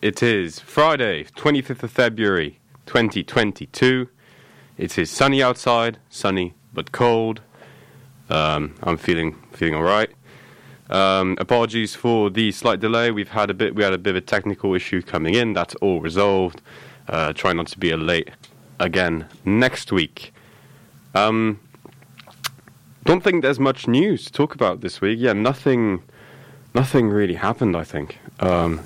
[0.00, 4.08] It is Friday, 25th of February, 2022.
[4.76, 7.40] It is sunny outside, sunny but cold.
[8.30, 10.08] Um, I'm feeling feeling all right.
[10.88, 13.10] Um, apologies for the slight delay.
[13.10, 15.52] We've had a bit we had a bit of a technical issue coming in.
[15.52, 16.62] That's all resolved.
[17.08, 18.30] Uh, try not to be late
[18.78, 20.32] again next week.
[21.16, 21.58] Um,
[23.04, 25.18] don't think there's much news to talk about this week.
[25.20, 26.04] Yeah, nothing,
[26.72, 27.76] nothing really happened.
[27.76, 28.18] I think.
[28.38, 28.80] Um,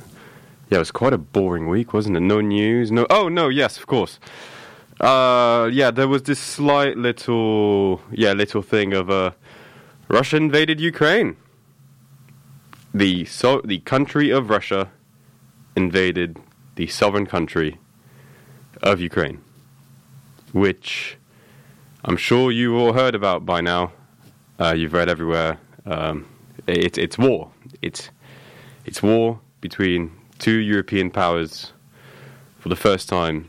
[0.72, 2.20] yeah, it was quite a boring week, wasn't it?
[2.20, 2.90] No news.
[2.90, 3.06] No.
[3.10, 3.50] Oh no.
[3.50, 4.18] Yes, of course.
[4.98, 9.32] Uh, yeah, there was this slight little, yeah, little thing of uh,
[10.08, 11.36] Russia invaded Ukraine.
[12.94, 14.90] The so the country of Russia
[15.76, 16.38] invaded
[16.76, 17.78] the sovereign country
[18.82, 19.42] of Ukraine,
[20.52, 21.18] which
[22.02, 23.92] I'm sure you've all heard about by now.
[24.58, 25.58] Uh, you've read everywhere.
[25.84, 26.26] Um,
[26.66, 27.50] it, it's war.
[27.82, 28.08] It's
[28.86, 31.72] it's war between two European powers
[32.58, 33.48] for the first time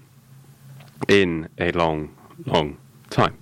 [1.08, 2.77] in a long, long
[3.09, 3.35] time.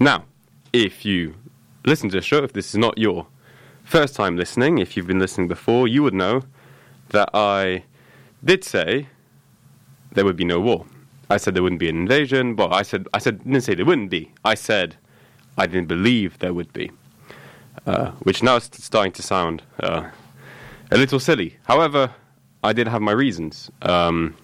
[0.00, 0.24] Now,
[0.72, 1.34] if you
[1.84, 3.26] listen to the show, if this is not your
[3.84, 6.42] first time listening, if you've been listening before, you would know
[7.10, 7.84] that I
[8.42, 9.08] did say
[10.12, 10.86] there would be no war.
[11.28, 12.56] I said there wouldn't be an invasion.
[12.56, 14.32] Well, I said I said didn't say there wouldn't be.
[14.42, 14.96] I said
[15.58, 16.90] I didn't believe there would be,
[17.86, 20.08] uh, which now is starting to sound uh,
[20.90, 21.58] a little silly.
[21.64, 22.14] However,
[22.62, 24.36] I did have my reasons, um,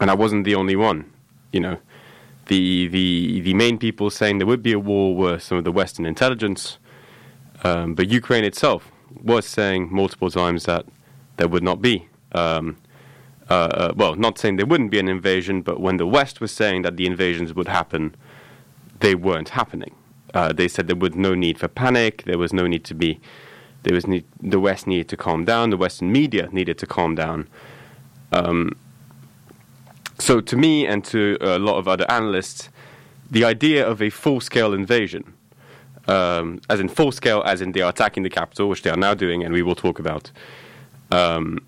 [0.00, 1.10] and I wasn't the only one.
[1.52, 1.78] You know,
[2.46, 5.72] the the the main people saying there would be a war were some of the
[5.72, 6.78] Western intelligence,
[7.64, 8.90] um, but Ukraine itself
[9.22, 10.86] was saying multiple times that
[11.36, 12.08] there would not be.
[12.32, 12.76] Um,
[13.48, 16.52] uh, uh, well, not saying there wouldn't be an invasion, but when the West was
[16.52, 18.14] saying that the invasions would happen,
[19.00, 19.92] they weren't happening.
[20.34, 22.22] Uh, they said there was no need for panic.
[22.24, 23.20] There was no need to be.
[23.82, 25.70] There was need, the West needed to calm down.
[25.70, 27.48] The Western media needed to calm down.
[28.32, 28.76] Um,
[30.18, 32.68] so, to me and to a lot of other analysts,
[33.30, 35.32] the idea of a full-scale invasion,
[36.08, 39.14] um, as in full-scale, as in they are attacking the capital, which they are now
[39.14, 40.30] doing, and we will talk about,
[41.10, 41.58] um,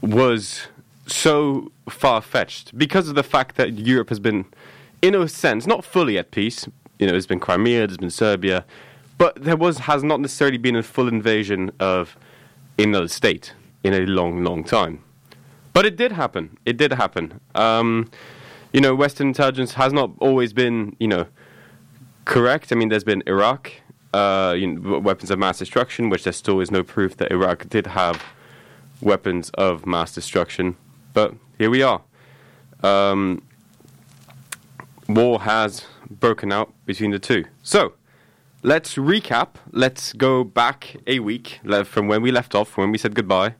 [0.00, 0.68] was
[1.06, 4.46] so far-fetched because of the fact that Europe has been,
[5.02, 6.66] in a sense, not fully at peace.
[6.98, 8.64] You know, there's been Crimea, there's been Serbia,
[9.20, 12.16] but there was has not necessarily been a full invasion of
[12.78, 13.52] another state
[13.84, 15.04] in a long, long time.
[15.74, 16.56] But it did happen.
[16.64, 17.38] It did happen.
[17.54, 18.10] Um,
[18.72, 21.26] you know, Western intelligence has not always been, you know,
[22.24, 22.72] correct.
[22.72, 23.70] I mean, there's been Iraq,
[24.14, 27.68] uh, you know, weapons of mass destruction, which there still is no proof that Iraq
[27.68, 28.22] did have
[29.02, 30.76] weapons of mass destruction.
[31.12, 32.00] But here we are.
[32.82, 33.42] Um,
[35.06, 37.44] war has broken out between the two.
[37.62, 37.92] So,
[38.62, 39.48] let's recap.
[39.72, 43.54] Let's go back a week from when we left off, when we said goodbye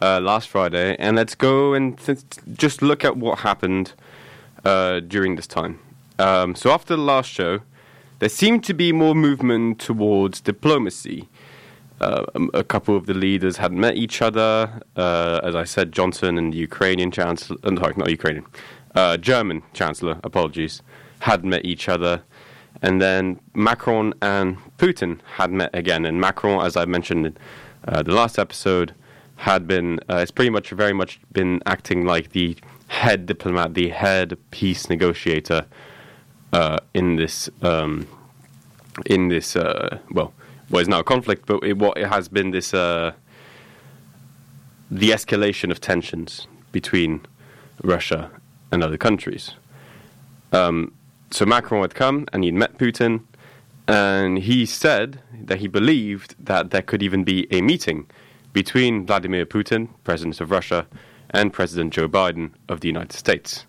[0.00, 2.18] uh, last Friday, and let's go and th-
[2.54, 3.92] just look at what happened
[4.64, 5.78] uh, during this time.
[6.18, 7.60] Um, so, after the last show,
[8.18, 11.28] there seemed to be more movement towards diplomacy.
[12.00, 14.82] Uh, um, a couple of the leaders had met each other.
[14.96, 18.46] Uh, as I said, Johnson and the Ukrainian chancellor, uh, sorry, not Ukrainian,
[18.94, 20.80] uh, German chancellor, apologies,
[21.20, 22.22] had met each other.
[22.82, 26.04] And then Macron and Putin had met again.
[26.06, 27.36] And Macron, as I mentioned in
[27.86, 28.94] uh, the last episode,
[29.36, 32.56] had been, uh, it's pretty much very much been acting like the
[32.88, 35.66] head diplomat, the head peace negotiator
[36.52, 38.06] uh, in this, um,
[39.06, 40.32] in this, uh, well,
[40.68, 43.12] what is now a conflict, but it, what it has been this, uh,
[44.90, 47.20] the escalation of tensions between
[47.82, 48.30] Russia
[48.72, 49.52] and other countries.
[50.52, 50.92] Um,
[51.30, 53.22] so Macron had come and he'd met Putin,
[53.86, 58.06] and he said that he believed that there could even be a meeting
[58.52, 60.86] between Vladimir Putin, President of Russia,
[61.30, 63.66] and President Joe Biden of the United States.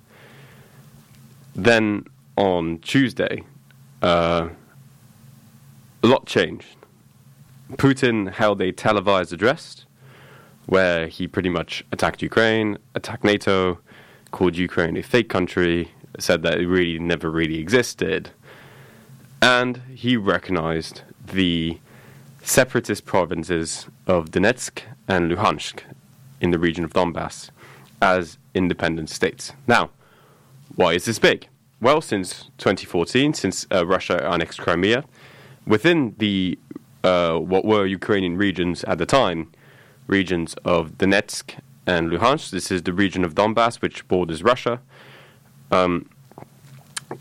[1.56, 2.06] Then
[2.38, 3.44] on Tuesday,
[4.02, 4.50] uh,
[6.04, 6.76] a lot changed.
[7.74, 9.86] Putin held a televised address
[10.66, 13.80] where he pretty much attacked Ukraine, attacked NATO,
[14.32, 18.32] called Ukraine a fake country, said that it really never really existed,
[19.42, 21.80] and he recognized the
[22.44, 25.82] separatist provinces of Donetsk and Luhansk
[26.40, 27.50] in the region of Donbass
[28.02, 29.54] as independent states.
[29.68, 29.92] Now,
[30.76, 31.48] why is this big?
[31.80, 35.04] Well, since 2014, since uh, Russia annexed Crimea,
[35.66, 36.58] within the
[37.04, 39.52] uh, what were Ukrainian regions at the time,
[40.08, 42.52] regions of Donetsk and Luhansk.
[42.52, 44.82] This is the region of Donbass, which borders Russia.
[45.72, 46.10] Um,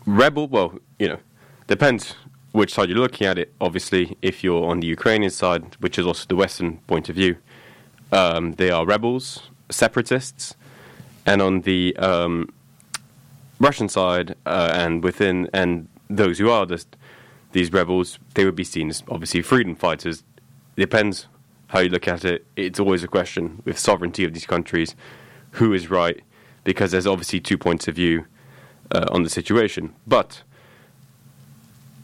[0.05, 1.19] rebel, well, you know,
[1.67, 2.15] depends
[2.51, 3.53] which side you're looking at it.
[3.61, 7.37] Obviously, if you're on the Ukrainian side, which is also the Western point of view,
[8.11, 10.55] um, they are rebels, separatists,
[11.25, 12.53] and on the um,
[13.59, 16.85] Russian side uh, and within and those who are this,
[17.53, 20.23] these rebels, they would be seen as obviously freedom fighters.
[20.75, 21.27] Depends
[21.67, 22.45] how you look at it.
[22.57, 24.93] It's always a question with sovereignty of these countries,
[25.51, 26.21] who is right,
[26.65, 28.25] because there's obviously two points of view
[28.91, 29.93] uh, on the situation.
[30.05, 30.43] But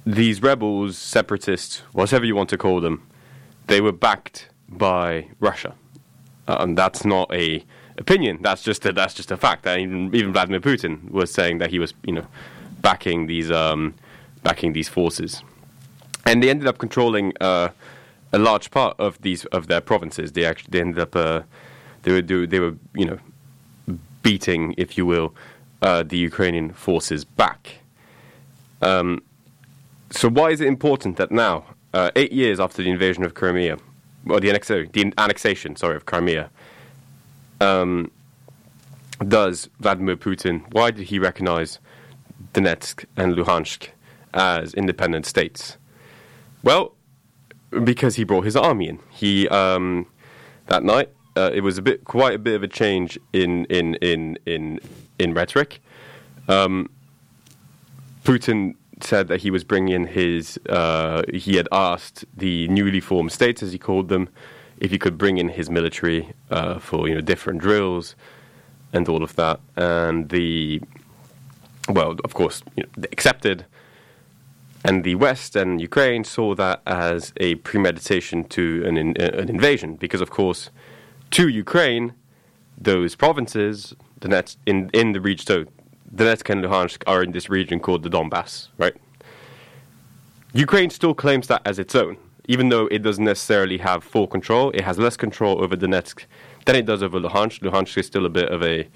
[0.06, 3.06] these rebels, separatists, whatever you want to call them,
[3.68, 5.76] they were backed by Russia,
[6.48, 7.64] uh, and that's not a
[7.98, 8.40] opinion.
[8.42, 9.64] That's just a, that's just a fact.
[9.64, 12.26] That even, even Vladimir Putin was saying that he was, you know,
[12.82, 13.96] backing these um,
[14.44, 15.44] backing these forces,
[16.26, 17.70] and they ended up controlling uh,
[18.32, 20.32] a large part of these of their provinces.
[20.32, 21.42] They actually they ended up uh,
[22.04, 23.18] they were do, they were you know
[24.22, 25.34] beating, if you will,
[25.82, 27.80] uh, the Ukrainian forces back.
[28.82, 29.22] Um,
[30.10, 33.78] so why is it important that now, uh, eight years after the invasion of Crimea,
[34.30, 36.50] or the, annex- the annexation, sorry, of Crimea,
[37.62, 38.12] um,
[39.28, 41.80] does Vladimir Putin, why did he recognize
[42.54, 43.90] Donetsk and Luhansk
[44.34, 45.78] as independent states?
[46.64, 46.94] Well,
[47.84, 49.00] because he brought his army in.
[49.10, 50.08] He um,
[50.68, 53.96] that night uh, it was a bit quite a bit of a change in in
[53.96, 54.80] in in
[55.20, 55.82] in rhetoric.
[56.48, 56.90] Um,
[58.24, 60.60] Putin said that he was bringing in his.
[60.68, 64.30] Uh, he had asked the newly formed states, as he called them,
[64.80, 68.16] if he could bring in his military uh, for you know different drills
[68.94, 70.82] and all of that, and the
[71.90, 73.66] well, of course, you know, accepted.
[74.84, 79.96] And the West and Ukraine saw that as a premeditation to an, in, an invasion,
[79.96, 80.70] because of course,
[81.32, 82.14] to Ukraine,
[82.78, 85.66] those provinces, Donetsk, in in the region, so
[86.16, 88.96] Donetsk and Luhansk are in this region called the Donbass, right?
[90.54, 94.72] Ukraine still claims that as its own, even though it doesn't necessarily have full control.
[94.72, 96.26] It has less control over Donetsk
[96.66, 97.60] than it does over Luhansk.
[97.60, 98.88] Luhansk is still a bit of a,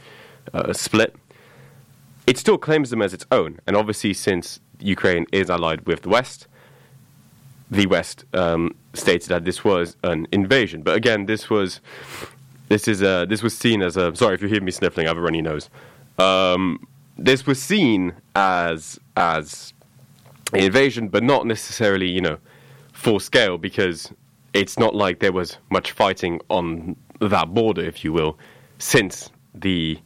[0.53, 1.15] uh, split.
[2.25, 6.09] It still claims them as its own, and obviously, since Ukraine is allied with the
[6.09, 6.47] West,
[7.69, 10.81] the West um, stated that this was an invasion.
[10.81, 11.81] But again, this was
[12.69, 15.07] this is a, this was seen as a sorry if you hear me sniffling.
[15.07, 15.69] I have a runny nose.
[16.17, 19.73] Um, this was seen as as
[20.53, 22.37] an invasion, but not necessarily you know
[22.93, 24.11] full scale because
[24.53, 28.37] it's not like there was much fighting on that border, if you will,
[28.79, 29.97] since the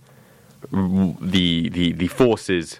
[0.71, 2.79] the the, the forces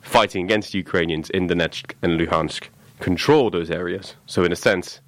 [0.00, 2.68] fighting against Ukrainians in Donetsk and Luhansk
[3.00, 4.14] control those areas.
[4.26, 5.00] So in a sense,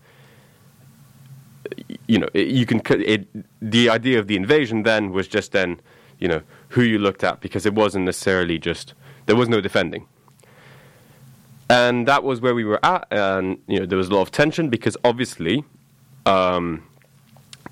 [2.06, 3.28] you know, it, you can it,
[3.60, 5.80] the idea of the invasion then was just then,
[6.18, 8.94] you know, who you looked at because it wasn't necessarily just
[9.26, 10.06] there was no defending.
[11.68, 14.32] And that was where we were at, and you know there was a lot of
[14.32, 15.64] tension because obviously,
[16.26, 16.82] um,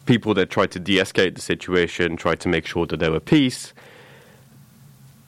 [0.07, 3.75] people that tried to de-escalate the situation, tried to make sure that there were peace.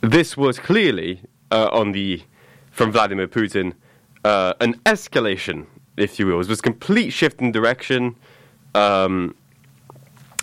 [0.03, 2.23] This was clearly uh, on the
[2.71, 3.75] from Vladimir Putin
[4.25, 5.67] uh, an escalation,
[5.97, 6.41] if you will.
[6.41, 8.17] It was complete shift in direction.
[8.75, 9.35] Um,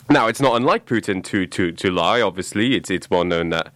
[0.10, 2.22] now, it's not unlike Putin to, to, to lie.
[2.22, 3.74] Obviously, it's it's well known that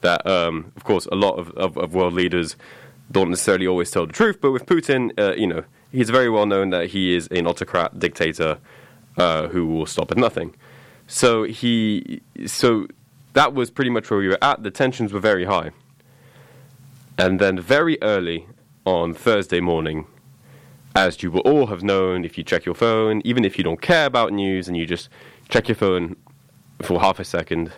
[0.00, 2.56] that um, of course a lot of, of, of, world leaders
[3.10, 4.38] don't necessarily always tell the truth.
[4.40, 7.98] But with Putin, uh, you know, he's very well known that he is an autocrat
[7.98, 8.58] dictator
[9.16, 10.54] uh, who will stop at nothing.
[11.06, 12.86] So he so
[13.32, 14.62] that was pretty much where we were at.
[14.62, 15.70] The tensions were very high,
[17.18, 18.46] and then very early
[18.84, 20.06] on Thursday morning,
[20.94, 23.80] as you will all have known if you check your phone, even if you don't
[23.80, 25.08] care about news and you just
[25.48, 26.16] check your phone
[26.82, 27.72] for half a second,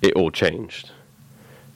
[0.00, 0.90] it all changed.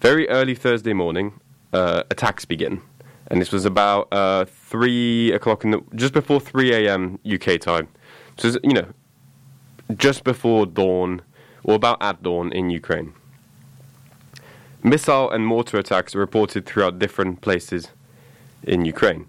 [0.00, 1.40] Very early Thursday morning,
[1.72, 2.80] uh, attacks begin.
[3.26, 7.18] And this was about uh, 3 o'clock, in the, just before 3 a.m.
[7.30, 7.88] UK time.
[8.36, 8.88] So, you know,
[9.96, 11.22] just before dawn,
[11.64, 13.12] or about at dawn in Ukraine.
[14.82, 17.88] Missile and mortar attacks are reported throughout different places
[18.62, 19.26] in Ukraine.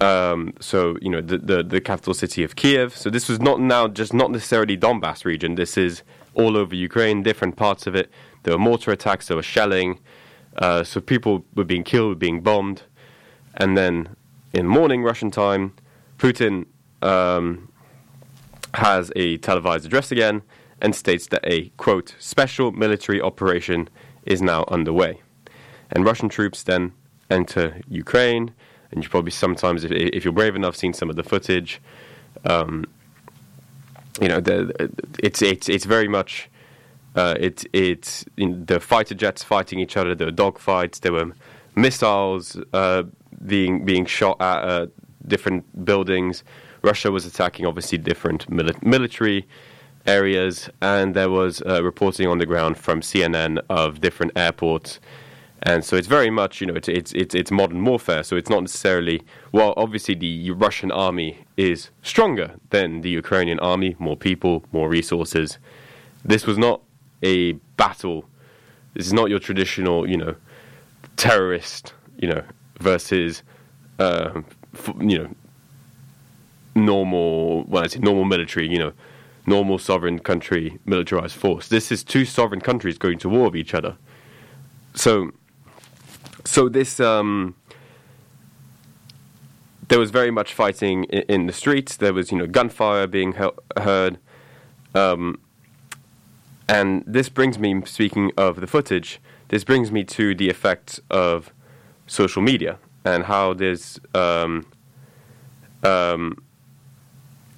[0.00, 2.96] Um, so you know the, the, the capital city of Kiev.
[2.96, 5.54] So this was not now just not necessarily Donbass region.
[5.54, 6.02] This is
[6.34, 8.10] all over Ukraine, different parts of it.
[8.42, 9.28] There were mortar attacks.
[9.28, 10.00] There was shelling.
[10.56, 12.82] Uh, so people were being killed, being bombed,
[13.54, 14.16] and then
[14.52, 15.74] in morning Russian time,
[16.18, 16.66] Putin
[17.02, 17.68] um,
[18.74, 20.42] has a televised address again,
[20.80, 23.88] and states that a quote special military operation
[24.24, 25.20] is now underway.
[25.90, 26.92] And Russian troops then
[27.30, 28.52] enter Ukraine,
[28.94, 31.80] and you probably sometimes, if, if you're brave enough, seen some of the footage.
[32.44, 32.84] Um,
[34.20, 36.48] you know, the, it's it's it's very much.
[37.16, 40.14] Uh, it's it's in the fighter jets fighting each other.
[40.14, 41.00] There were dogfights.
[41.00, 41.32] There were
[41.74, 43.04] missiles uh,
[43.46, 44.86] being being shot at uh,
[45.26, 46.44] different buildings.
[46.82, 49.46] Russia was attacking obviously different mili- military
[50.06, 55.00] areas, and there was uh, reporting on the ground from CNN of different airports.
[55.66, 58.22] And so it's very much, you know, it's, it's, it's, it's modern warfare.
[58.22, 63.96] So it's not necessarily, well, obviously the Russian army is stronger than the Ukrainian army,
[63.98, 65.58] more people, more resources.
[66.22, 66.82] This was not
[67.22, 68.26] a battle.
[68.92, 70.36] This is not your traditional, you know,
[71.16, 72.42] terrorist, you know,
[72.80, 73.42] versus,
[73.98, 74.42] uh,
[75.00, 75.30] you know,
[76.74, 78.92] normal, when I say normal military, you know,
[79.46, 81.68] normal sovereign country militarized force.
[81.68, 83.96] This is two sovereign countries going to war with each other.
[84.94, 85.32] So,
[86.44, 87.54] so this um,
[89.88, 91.96] there was very much fighting in, in, the streets.
[91.96, 94.18] There was you know gunfire being he- heard,
[94.94, 95.40] um,
[96.68, 99.20] and this brings me speaking of the footage.
[99.48, 101.52] This brings me to the effect of
[102.06, 104.66] social media and how there's um,
[105.82, 106.42] um,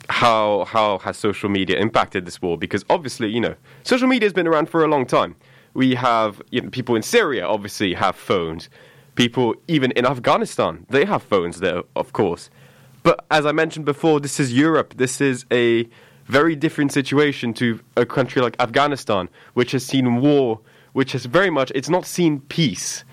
[0.08, 2.58] how how has social media impacted this war?
[2.58, 5.36] Because obviously, you know, social media has been around for a long time.
[5.76, 8.70] We have you know, people in Syria obviously have phones.
[9.14, 12.48] People even in Afghanistan they have phones there, of course.
[13.02, 14.94] But as I mentioned before, this is Europe.
[14.96, 15.86] This is a
[16.24, 20.60] very different situation to a country like Afghanistan, which has seen war,
[20.94, 23.04] which has very much it's not seen peace.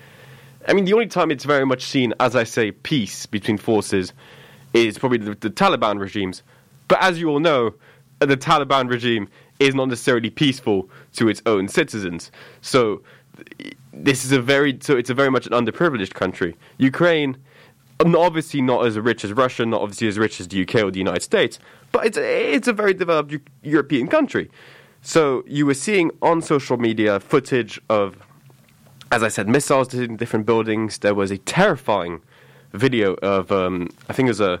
[0.66, 4.14] I mean, the only time it's very much seen, as I say, peace between forces
[4.72, 6.42] is probably the, the Taliban regimes.
[6.88, 7.74] But as you all know,
[8.20, 9.28] the Taliban regime
[9.60, 12.30] is not necessarily peaceful to its own citizens.
[12.60, 13.02] So
[13.92, 16.56] this is a very so it's a very much an underprivileged country.
[16.78, 17.36] Ukraine,
[18.00, 20.98] obviously not as rich as Russia, not obviously as rich as the UK or the
[20.98, 21.58] United States,
[21.92, 24.50] but it's it's a very developed European country.
[25.02, 28.16] So you were seeing on social media footage of,
[29.12, 30.98] as I said, missiles hitting different buildings.
[30.98, 32.22] There was a terrifying
[32.72, 34.60] video of um, I think it was a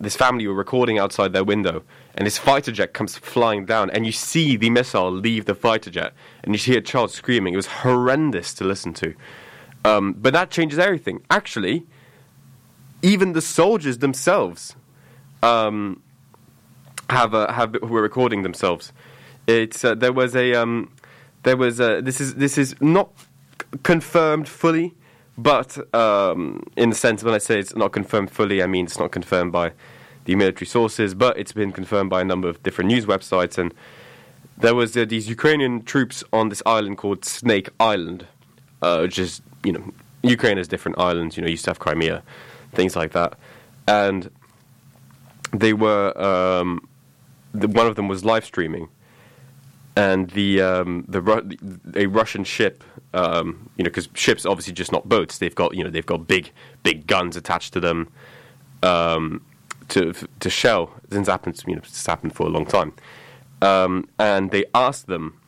[0.00, 1.82] this family were recording outside their window,
[2.18, 5.88] and this fighter jet comes flying down, and you see the missile leave the fighter
[5.88, 7.54] jet, and you hear a child screaming.
[7.54, 9.14] It was horrendous to listen to.
[9.84, 11.22] Um, but that changes everything.
[11.30, 11.86] Actually,
[13.02, 14.74] even the soldiers themselves
[15.44, 16.02] um,
[17.08, 18.92] have uh, have were recording themselves.
[19.46, 20.90] It's uh, there was a um,
[21.44, 23.10] there was a, this is this is not
[23.62, 24.92] c- confirmed fully,
[25.36, 28.98] but um, in the sense when I say it's not confirmed fully, I mean it's
[28.98, 29.70] not confirmed by
[30.28, 33.56] the military sources, but it's been confirmed by a number of different news websites.
[33.56, 33.72] And
[34.58, 38.26] there was uh, these Ukrainian troops on this island called Snake Island,
[38.82, 39.82] uh, which is you know
[40.22, 41.38] Ukraine has different islands.
[41.38, 42.22] You know, used to have Crimea,
[42.72, 43.38] things like that,
[43.86, 44.30] and
[45.54, 46.86] they were um,
[47.54, 48.90] the, one of them was live streaming
[49.96, 51.56] and the um, the Ru-
[51.96, 55.38] a Russian ship, um, you know, because ships obviously just not boats.
[55.38, 58.08] They've got you know they've got big big guns attached to them
[58.82, 59.40] um,
[59.88, 60.92] to to shell.
[61.08, 62.92] This happened you know it's happened for a long time,
[63.62, 65.40] um, and they asked them.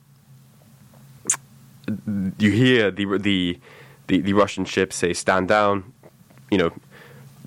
[2.37, 3.59] You hear the the
[4.07, 5.93] the, the Russian ship say, "Stand down,"
[6.49, 6.71] you know,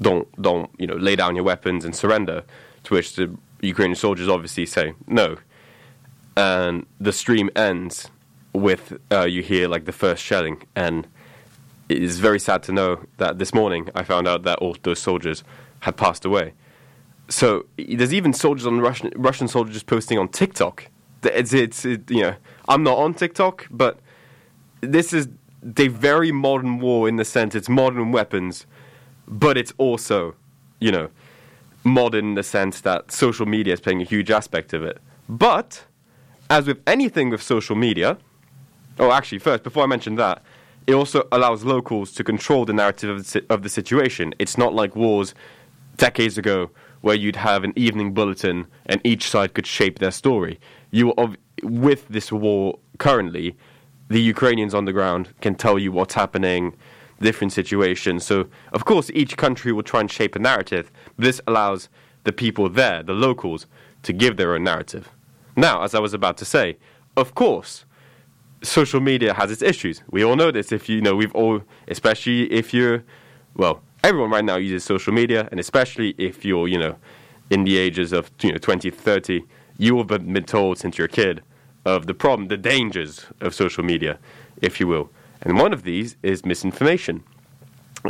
[0.00, 2.44] don't don't you know lay down your weapons and surrender.
[2.84, 5.36] To which the Ukrainian soldiers obviously say, "No."
[6.36, 8.10] and the stream ends
[8.52, 11.06] with uh, you hear like the first shelling, and
[11.88, 14.98] it is very sad to know that this morning I found out that all those
[14.98, 15.44] soldiers
[15.80, 16.54] had passed away.
[17.28, 20.88] So there's even soldiers on Russian Russian soldiers posting on TikTok.
[21.23, 22.35] It's, it's it, you know
[22.69, 23.99] I'm not on TikTok, but
[24.81, 25.28] this is
[25.78, 28.66] a very modern war in the sense it's modern weapons,
[29.26, 30.35] but it's also
[30.81, 31.09] you know
[31.85, 34.99] modern in the sense that social media is playing a huge aspect of it.
[35.28, 35.85] But
[36.50, 38.19] as with anything with social media,
[38.99, 40.43] oh, actually, first, before I mention that,
[40.87, 44.35] it also allows locals to control the narrative the, of the situation.
[44.38, 45.35] It's not like wars
[45.97, 46.71] decades ago
[47.04, 50.58] where you'd have an evening bulletin and each side could shape their story.
[50.90, 51.12] You,
[51.62, 53.54] with this war currently,
[54.08, 56.75] the Ukrainians on the ground can tell you what's happening,
[57.20, 58.25] different situations.
[58.25, 60.90] So, of course, each country will try and shape a narrative.
[61.18, 61.90] This allows
[62.25, 63.66] the people there, the locals,
[64.04, 65.11] to give their own narrative.
[65.56, 66.78] Now, as I was about to say,
[67.18, 67.84] of course,
[68.62, 70.02] social media has its issues.
[70.11, 70.73] We all know this.
[70.73, 73.04] If you know, we've all, especially if you're,
[73.54, 76.96] well, everyone right now uses social media, and especially if you're, you know,
[77.50, 79.42] in the ages of you know 20, 30,
[79.78, 81.42] you have been told since you're a kid
[81.84, 84.18] of the problem, the dangers of social media,
[84.61, 85.11] if you will.
[85.42, 87.25] And one of these is misinformation.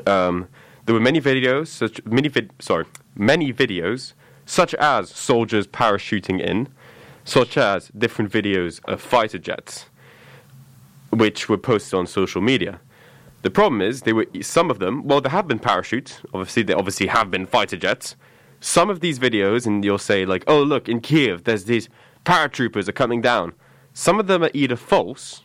[0.07, 0.49] Um,
[0.85, 4.13] there were many videos, such many vid, sorry, many videos,
[4.47, 6.69] such as soldiers parachuting in,
[7.25, 9.87] such as different videos of fighter jets,
[11.11, 12.81] which were posted on social media.
[13.45, 15.07] The problem is, they were some of them.
[15.07, 16.23] Well, there have been parachutes.
[16.33, 18.17] Obviously, there obviously have been fighter jets.
[18.61, 21.91] Some of these videos, and you'll say like, "Oh, look, in Kiev, there's these
[22.25, 23.53] paratroopers are coming down."
[23.93, 25.43] Some of them are either false,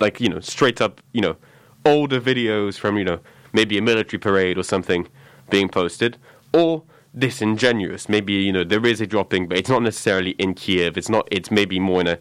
[0.00, 1.36] like you know, straight up, you know,
[1.84, 3.20] older videos from you know
[3.52, 5.06] maybe a military parade or something
[5.48, 6.16] being posted,
[6.52, 6.82] or
[7.16, 8.08] disingenuous.
[8.08, 10.98] Maybe you know there is a dropping, but it's not necessarily in Kiev.
[10.98, 11.28] It's not.
[11.30, 12.18] It's maybe more in a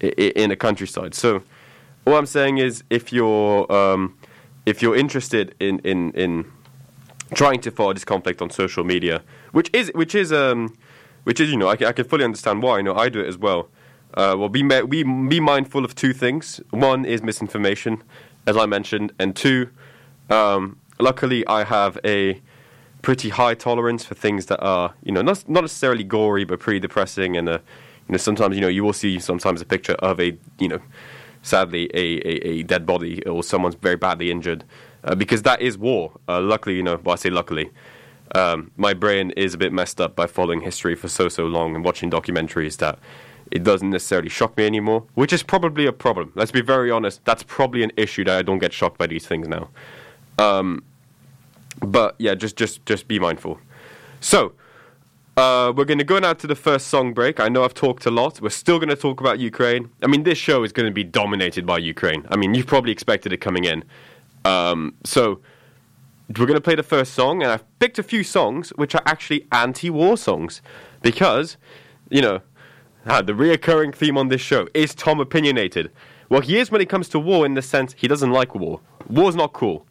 [0.00, 1.14] in a countryside.
[1.14, 1.42] So,
[2.06, 4.16] all I'm saying is, if you're um,
[4.66, 6.50] if you're interested in in in
[7.34, 10.76] trying to follow this conflict on social media, which is which is um,
[11.24, 12.78] which is you know I, I can fully understand why.
[12.78, 13.68] You know I do it as well.
[14.14, 16.60] Uh, well, be we be mindful of two things.
[16.70, 18.02] One is misinformation,
[18.46, 19.70] as I mentioned, and two,
[20.28, 22.40] um, luckily I have a
[23.02, 26.78] pretty high tolerance for things that are you know not not necessarily gory but pretty
[26.78, 27.58] depressing and uh,
[28.08, 30.80] you know sometimes you know you will see sometimes a picture of a you know
[31.42, 34.64] sadly a, a, a dead body or someone's very badly injured
[35.04, 36.12] uh, because that is war.
[36.28, 37.70] Uh, luckily, you know, well, I say luckily,
[38.34, 41.74] um, my brain is a bit messed up by following history for so so long
[41.74, 42.98] and watching documentaries that
[43.50, 46.32] it doesn't necessarily shock me anymore, which is probably a problem.
[46.36, 47.24] Let's be very honest.
[47.24, 49.68] That's probably an issue that I don't get shocked by these things now.
[50.38, 50.84] Um,
[51.80, 53.58] but yeah, just just just be mindful.
[54.20, 54.52] So.
[55.40, 57.40] Uh, we're going to go now to the first song break.
[57.40, 58.42] I know I've talked a lot.
[58.42, 59.88] We're still going to talk about Ukraine.
[60.02, 62.26] I mean, this show is going to be dominated by Ukraine.
[62.28, 63.82] I mean, you've probably expected it coming in.
[64.44, 65.40] Um, so,
[66.28, 69.00] we're going to play the first song, and I've picked a few songs which are
[69.06, 70.60] actually anti war songs.
[71.00, 71.56] Because,
[72.10, 72.42] you know,
[73.06, 75.90] ah, the reoccurring theme on this show is Tom opinionated.
[76.28, 78.80] Well, he is when it comes to war in the sense he doesn't like war.
[79.08, 79.86] War's not cool.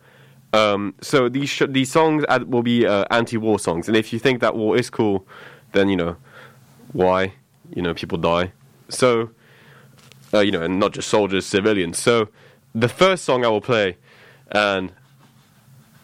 [0.51, 4.19] Um, so these sh- these songs ad- will be uh, anti-war songs, and if you
[4.19, 5.27] think that war is cool,
[5.73, 6.17] then you know
[6.91, 7.33] why
[7.75, 8.51] you know people die.
[8.89, 9.29] So
[10.33, 11.99] uh, you know, and not just soldiers, civilians.
[11.99, 12.29] So
[12.73, 13.97] the first song I will play,
[14.51, 14.91] and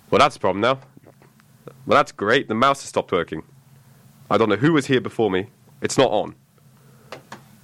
[0.10, 0.80] well, that's a problem now.
[1.86, 2.48] Well, that's great.
[2.48, 3.44] The mouse has stopped working.
[4.30, 5.48] I don't know who was here before me.
[5.82, 6.36] It's not on.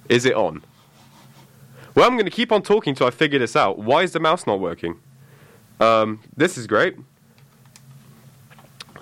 [0.08, 0.62] Is it on?
[1.94, 3.78] Well, I'm going to keep on talking till I figure this out.
[3.78, 5.00] Why is the mouse not working?
[5.80, 6.96] Um, this is great.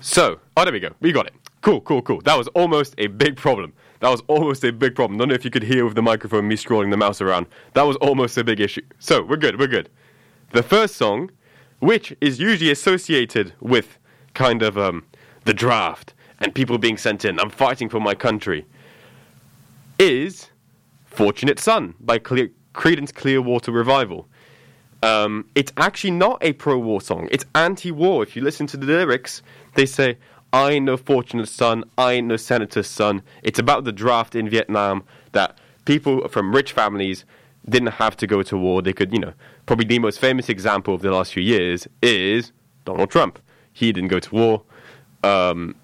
[0.01, 0.91] So, oh, there we go.
[1.01, 1.35] We got it.
[1.61, 2.21] Cool, cool, cool.
[2.23, 3.75] That was almost a big problem.
[4.01, 5.19] That was almost a big problem.
[5.19, 7.47] Don't know if you could hear with the microphone me scrolling the mouse around.
[7.75, 8.81] That was almost a big issue.
[8.99, 9.91] So, we're good, we're good.
[10.53, 11.31] The first song,
[11.81, 13.99] which is usually associated with
[14.33, 15.05] kind of um,
[15.45, 18.65] the draft and people being sent in, I'm fighting for my country,
[19.99, 20.49] is
[21.05, 24.27] Fortunate Son by Clear- Creedence Clearwater Revival.
[25.03, 27.29] Um, it's actually not a pro-war song.
[27.31, 28.23] It's anti-war.
[28.23, 29.43] If you listen to the lyrics,
[29.75, 30.19] they say,
[30.53, 31.85] "I ain't no fortunate son.
[31.97, 36.73] I ain't no senator's son." It's about the draft in Vietnam that people from rich
[36.73, 37.25] families
[37.69, 38.83] didn't have to go to war.
[38.83, 39.33] They could, you know,
[39.67, 42.53] probably the most famous example of the last few years is
[42.85, 43.39] Donald Trump.
[43.73, 44.63] He didn't go to war,
[45.23, 45.75] um,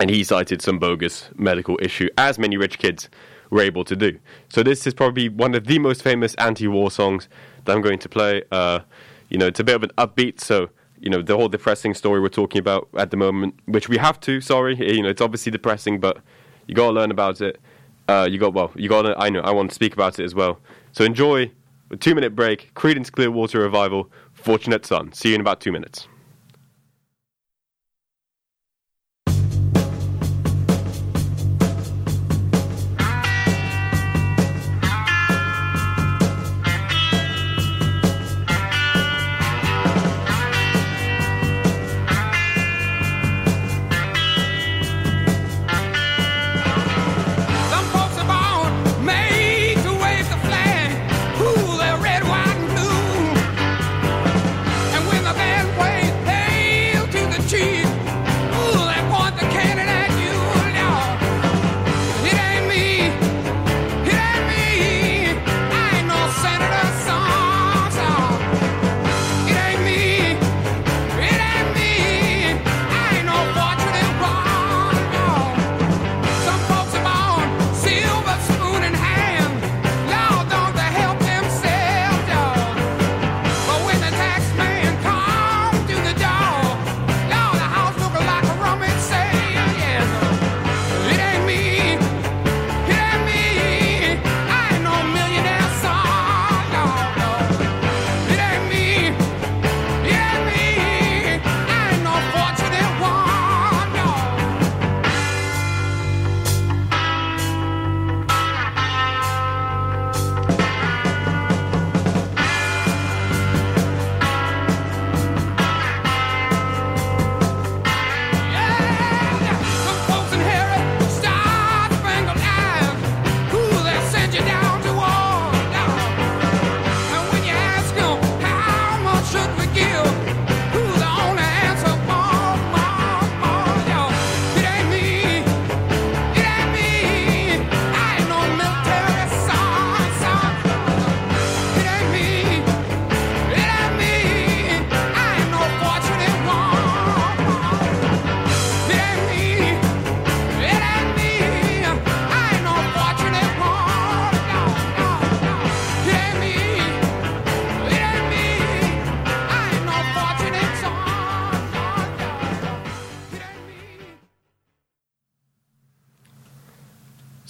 [0.00, 3.08] and he cited some bogus medical issue, as many rich kids
[3.50, 4.18] were able to do.
[4.48, 7.28] So this is probably one of the most famous anti-war songs
[7.68, 8.42] that I'm going to play.
[8.50, 8.80] Uh,
[9.28, 12.18] you know, it's a bit of an upbeat, so you know the whole depressing story
[12.18, 14.40] we're talking about at the moment, which we have to.
[14.40, 16.18] Sorry, you know, it's obviously depressing, but
[16.66, 17.60] you got to learn about it.
[18.08, 19.20] Uh, you got well, you got.
[19.22, 20.58] I know I want to speak about it as well.
[20.92, 21.52] So enjoy
[21.90, 22.72] a two-minute break.
[22.74, 25.12] Creedence Clearwater Revival, Fortunate Son.
[25.12, 26.08] See you in about two minutes.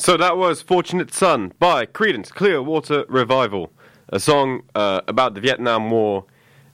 [0.09, 3.71] So that was Fortunate Son by Creedence Clearwater Revival,
[4.09, 6.25] a song uh, about the Vietnam War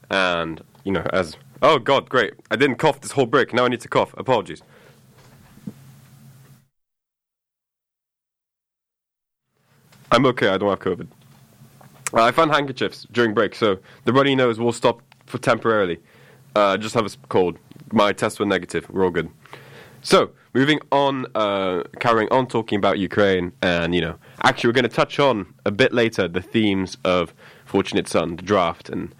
[0.09, 1.35] and, you know, as.
[1.61, 2.33] Oh, God, great.
[2.49, 3.53] I didn't cough this whole break.
[3.53, 4.13] Now I need to cough.
[4.17, 4.61] Apologies.
[10.13, 10.47] I'm okay.
[10.47, 11.07] I don't have COVID.
[12.13, 15.99] Uh, I found handkerchiefs during break, so the runny nose will stop for temporarily.
[16.55, 17.57] Uh, just have a cold.
[17.91, 18.89] My tests were negative.
[18.89, 19.29] We're all good.
[20.03, 24.89] So, moving on, uh, carrying on talking about Ukraine, and you know, actually, we're going
[24.89, 27.33] to touch on a bit later the themes of
[27.65, 29.13] Fortunate Son, the draft, and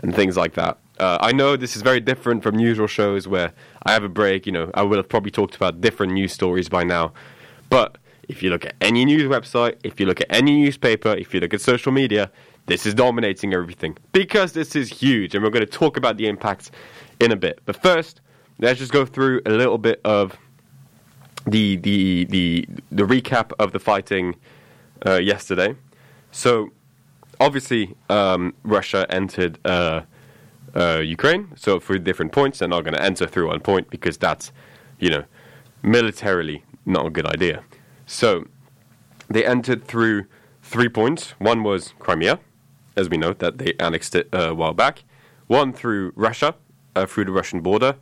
[0.00, 0.78] and things like that.
[0.98, 4.46] Uh, I know this is very different from usual shows where I have a break.
[4.46, 7.12] You know, I would have probably talked about different news stories by now,
[7.68, 11.34] but if you look at any news website, if you look at any newspaper, if
[11.34, 12.30] you look at social media,
[12.66, 16.26] this is dominating everything because this is huge, and we're going to talk about the
[16.26, 16.70] impact
[17.20, 17.60] in a bit.
[17.64, 18.20] But first,
[18.60, 20.36] let's just go through a little bit of
[21.46, 24.34] the the the the recap of the fighting
[25.04, 25.76] uh, yesterday.
[26.30, 26.70] So,
[27.40, 30.02] obviously, um, Russia entered uh,
[30.76, 31.48] uh, Ukraine.
[31.56, 34.52] So through different points, they're not going to enter through one point because that's,
[34.98, 35.24] you know,
[35.82, 37.64] militarily not a good idea.
[38.06, 38.46] So
[39.28, 40.26] they entered through
[40.62, 41.30] three points.
[41.38, 42.38] One was Crimea,
[42.96, 45.04] as we know that they annexed it uh, a while back.
[45.46, 46.54] One through Russia,
[46.94, 47.96] uh, through the Russian border.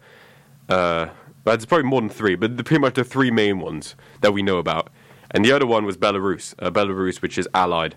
[1.44, 4.42] Well, it's probably more than three, but pretty much the three main ones that we
[4.42, 4.88] know about.
[5.30, 7.96] And the other one was Belarus, uh, Belarus, which is allied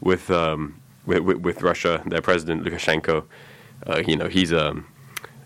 [0.00, 2.02] with, um, with, with with Russia.
[2.06, 3.24] Their president Lukashenko,
[3.86, 4.86] uh, you know, he's um,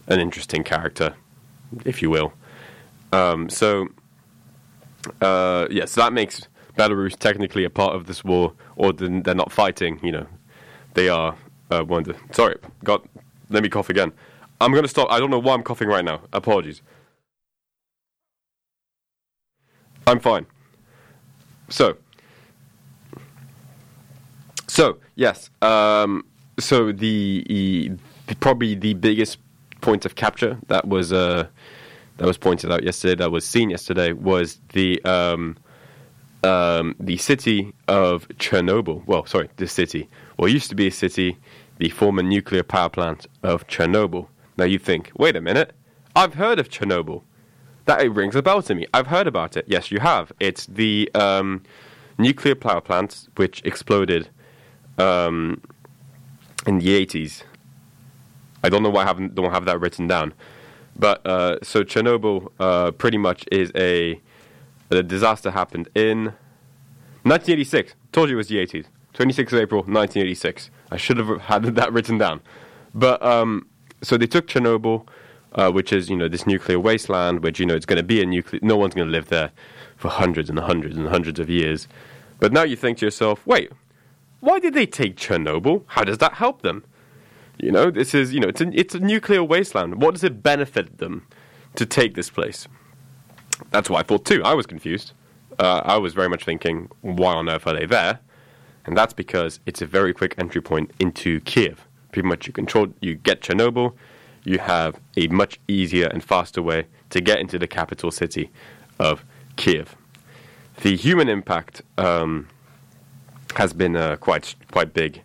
[0.07, 1.15] an interesting character,
[1.85, 2.33] if you will.
[3.13, 3.89] Um, so,
[5.21, 9.53] uh, yeah, so that makes Belarus technically a part of this war, or they're not
[9.53, 10.01] fighting.
[10.03, 10.27] You know,
[10.95, 11.37] they are
[11.71, 12.05] uh, one.
[12.31, 13.03] Sorry, God,
[13.51, 14.13] let me cough again.
[14.61, 15.11] I'm going to stop.
[15.11, 16.21] I don't know why I'm coughing right now.
[16.33, 16.83] Apologies.
[20.07, 20.47] I'm fine.
[21.69, 21.97] So,
[24.69, 25.51] so yes.
[25.63, 26.25] Um,
[26.59, 29.39] so the, the probably the biggest
[29.81, 31.47] point of capture that was uh,
[32.19, 35.57] that was pointed out yesterday, that was seen yesterday, was the um,
[36.45, 39.05] um, the city of Chernobyl.
[39.07, 40.09] Well, sorry, the city.
[40.39, 41.37] Well, used to be a city,
[41.79, 44.29] the former nuclear power plant of Chernobyl.
[44.57, 45.73] Now you think, wait a minute,
[46.15, 47.23] I've heard of Chernobyl.
[47.87, 48.87] That it rings a bell to me.
[48.95, 49.65] I've heard about it.
[49.69, 50.33] Yes, you have.
[50.39, 51.63] It's the um,
[52.19, 54.29] nuclear power plant which exploded
[54.99, 55.61] um,
[56.67, 57.43] in the 80s.
[58.63, 60.33] I don't know why I haven't, don't have that written down.
[60.97, 64.21] But uh, so Chernobyl uh, pretty much is a
[64.91, 66.27] the disaster happened in
[67.25, 67.95] 1986.
[68.13, 68.87] Told you it was the 80s.
[69.15, 70.71] 26th of April 1986.
[70.91, 72.43] I should have had that written down.
[72.95, 73.67] But um,
[74.03, 75.07] so they took Chernobyl,
[75.55, 78.23] uh, which is you know this nuclear wasteland, which you know it's going to be
[78.23, 78.61] a nuclear.
[78.63, 79.51] No one's going to live there
[79.97, 81.89] for hundreds and hundreds and hundreds of years.
[82.41, 83.71] But now you think to yourself, wait,
[84.41, 85.85] why did they take Chernobyl?
[85.87, 86.85] How does that help them?
[87.59, 90.03] You know, this is you know it's a, it's a nuclear wasteland.
[90.03, 91.27] What does it benefit them
[91.77, 92.67] to take this place?
[93.71, 94.43] That's what I thought too.
[94.43, 95.13] I was confused.
[95.59, 98.21] Uh, I was very much thinking, why on earth are they there?
[98.85, 101.87] And that's because it's a very quick entry point into Kiev.
[102.11, 103.95] Pretty much, you control, you get Chernobyl,
[104.45, 108.51] you have a much easier and faster way to get into the capital city
[108.99, 109.25] of
[109.57, 109.97] Kiev.
[110.83, 112.49] The human impact um,
[113.57, 115.23] has been uh, quite quite big.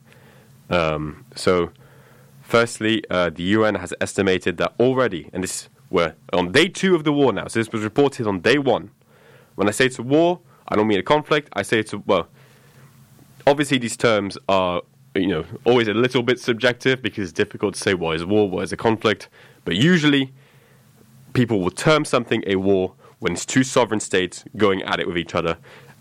[0.70, 1.72] Um, so,
[2.42, 7.04] firstly, uh, the UN has estimated that already, and this we're on day two of
[7.04, 7.48] the war now.
[7.48, 8.92] So this was reported on day one.
[9.56, 11.50] When I say it's a war, I don't mean a conflict.
[11.54, 12.28] I say it's a well.
[13.46, 14.82] Obviously, these terms are
[15.18, 18.50] you know always a little bit subjective because it's difficult to say what is war,
[18.50, 19.30] what is a conflict.
[19.66, 20.32] But usually,
[21.34, 25.18] people will term something a war when it's two sovereign states going at it with
[25.18, 25.58] each other,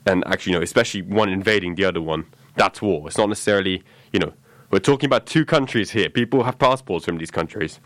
[0.06, 2.26] and actually, you know, especially one invading the other one.
[2.56, 3.06] That's war.
[3.06, 4.32] It's not necessarily you know
[4.70, 6.08] we're talking about two countries here.
[6.08, 7.80] People have passports from these countries.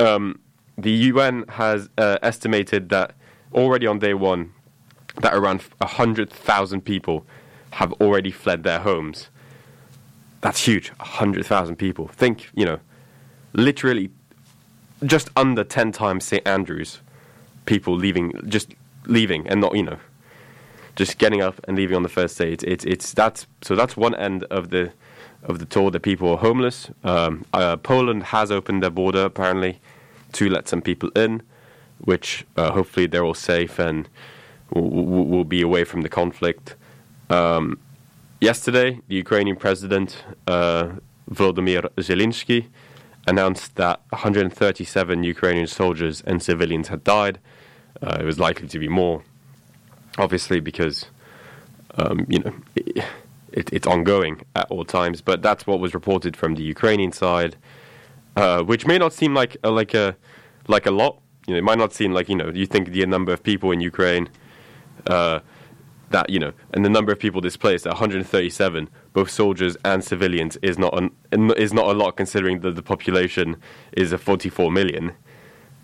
[0.00, 0.40] Um,
[0.76, 3.14] the UN has uh, estimated that
[3.52, 4.52] already on day one,
[5.20, 7.26] that around 100,000 people
[7.72, 9.30] have already fled their homes.
[10.44, 10.90] That's huge.
[10.98, 12.06] 100,000 people.
[12.08, 12.78] Think, you know,
[13.54, 14.10] literally
[15.06, 16.46] just under 10 times St.
[16.46, 17.00] Andrews,
[17.64, 18.74] people leaving, just
[19.06, 19.96] leaving and not, you know,
[20.96, 22.52] just getting up and leaving on the first day.
[22.52, 24.92] It's, it's, it's that's, so that's one end of the,
[25.44, 26.90] of the tour that people are homeless.
[27.04, 29.80] Um, uh, Poland has opened their border apparently
[30.32, 31.40] to let some people in,
[32.00, 34.10] which uh, hopefully they're all safe and
[34.74, 36.76] will, will, will be away from the conflict.
[37.30, 37.78] Um,
[38.44, 40.92] yesterday, the Ukrainian president uh,
[41.30, 42.66] Volodymyr Zelensky
[43.26, 47.38] announced that 137 Ukrainian soldiers and civilians had died.
[48.02, 49.22] Uh, it was likely to be more,
[50.18, 51.06] obviously, because
[51.96, 52.98] um, you know, it,
[53.52, 55.22] it, it's ongoing at all times.
[55.22, 57.56] But that's what was reported from the Ukrainian side,
[58.36, 60.16] uh, which may not seem like a, like a
[60.68, 61.20] like a lot.
[61.46, 63.70] You know, it might not seem like you know you think the number of people
[63.70, 64.28] in Ukraine.
[65.06, 65.40] Uh,
[66.14, 70.78] that you know, and the number of people displaced, 137, both soldiers and civilians, is
[70.78, 71.10] not an,
[71.56, 73.56] is not a lot considering that the population
[73.92, 75.12] is a 44 million.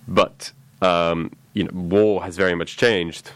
[0.06, 3.32] But um, you know, war has very much changed.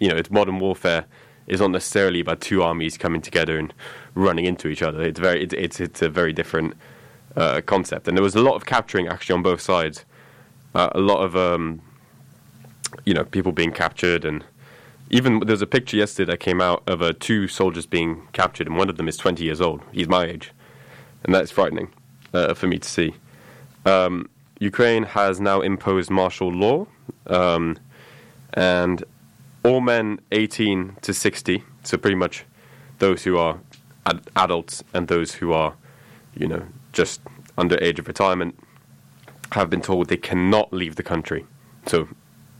[0.00, 1.04] You know, it's modern warfare
[1.46, 3.74] is not necessarily about two armies coming together and
[4.14, 5.02] running into each other.
[5.02, 6.74] It's very, it's it's, a very different
[7.36, 10.06] uh, concept, and there was a lot of capturing actually on both sides.
[10.74, 11.82] Uh, a lot of um,
[13.04, 14.44] you know people being captured and
[15.10, 18.76] even there's a picture yesterday that came out of uh, two soldiers being captured, and
[18.76, 19.82] one of them is 20 years old.
[19.92, 20.52] He's my age,
[21.24, 21.90] and that's frightening
[22.34, 23.14] uh, for me to see.
[23.86, 24.28] Um,
[24.60, 26.86] Ukraine has now imposed martial law,
[27.26, 27.78] um,
[28.54, 29.04] and
[29.64, 32.44] all men 18 to 60, so pretty much
[32.98, 33.60] those who are
[34.06, 35.74] ad- adults and those who are,
[36.34, 37.20] you know, just
[37.56, 38.58] under age of retirement,
[39.52, 41.46] have been told they cannot leave the country.
[41.86, 42.08] So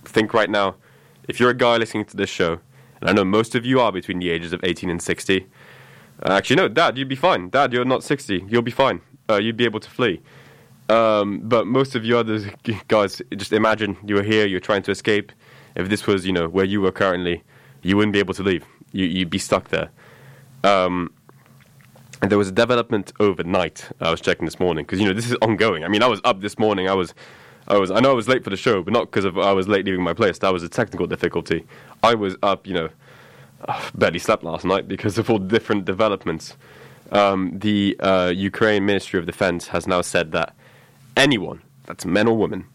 [0.04, 0.76] think right now
[1.28, 2.58] if you're a guy listening to this show,
[3.00, 5.46] and I know most of you are between the ages of 18 and 60,
[6.22, 7.48] uh, actually, no, Dad, you'd be fine.
[7.48, 8.46] Dad, you're not 60.
[8.48, 9.00] You'll be fine.
[9.30, 10.20] Uh, you'd be able to flee.
[10.88, 12.40] Um, but most of you other
[12.88, 15.32] guys, just imagine you were here, you're trying to escape.
[15.76, 17.44] If this was, you know, where you were currently,
[17.82, 18.64] you wouldn't be able to leave.
[18.92, 19.90] You, you'd be stuck there.
[20.64, 21.12] Um,
[22.20, 23.88] and there was a development overnight.
[24.00, 25.84] I was checking this morning because you know this is ongoing.
[25.84, 26.88] I mean, I was up this morning.
[26.88, 27.14] I was
[27.68, 29.68] I was I know I was late for the show, but not because I was
[29.68, 30.38] late leaving my place.
[30.38, 31.66] That was a technical difficulty.
[32.02, 32.88] I was up, you know,
[33.94, 36.56] barely slept last night because of all the different developments.
[37.12, 40.54] Um, the uh, Ukraine Ministry of Defense has now said that
[41.16, 42.66] anyone, that's men or women,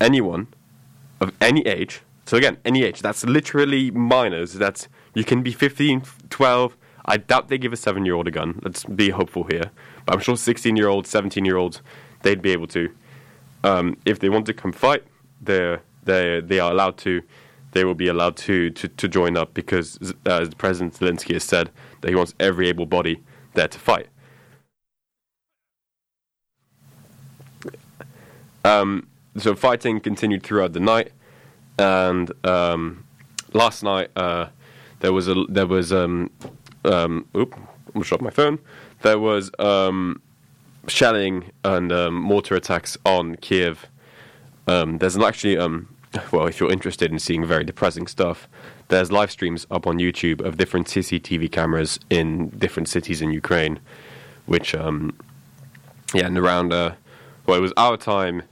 [0.00, 0.48] anyone
[1.20, 6.02] of any age, so again, any age, that's literally minors, that's, you can be 15,
[6.28, 9.70] 12, I doubt they give a seven year old a gun, let's be hopeful here,
[10.04, 11.80] but I'm sure 16 year olds, 17 year olds,
[12.22, 12.90] they'd be able to
[13.64, 15.04] um, if they want to come fight,
[15.40, 17.22] they they they are allowed to.
[17.72, 21.44] They will be allowed to to, to join up because, uh, as President Zelensky has
[21.44, 23.22] said, that he wants every able body
[23.54, 24.08] there to fight.
[28.64, 31.12] Um, so fighting continued throughout the night,
[31.78, 33.04] and um,
[33.52, 34.48] last night uh,
[35.00, 36.30] there was a there was um,
[36.84, 37.54] um, oop,
[37.94, 38.58] I'm shot my phone.
[39.02, 40.20] There was um,
[40.88, 43.86] shelling and um, mortar attacks on Kiev.
[44.66, 45.94] Um, there's actually, um,
[46.32, 48.48] well, if you're interested in seeing very depressing stuff,
[48.88, 53.80] there's live streams up on YouTube of different CCTV cameras in different cities in Ukraine,
[54.46, 55.16] which, um,
[56.14, 56.94] yeah, and around, uh,
[57.46, 58.42] well, it was our time,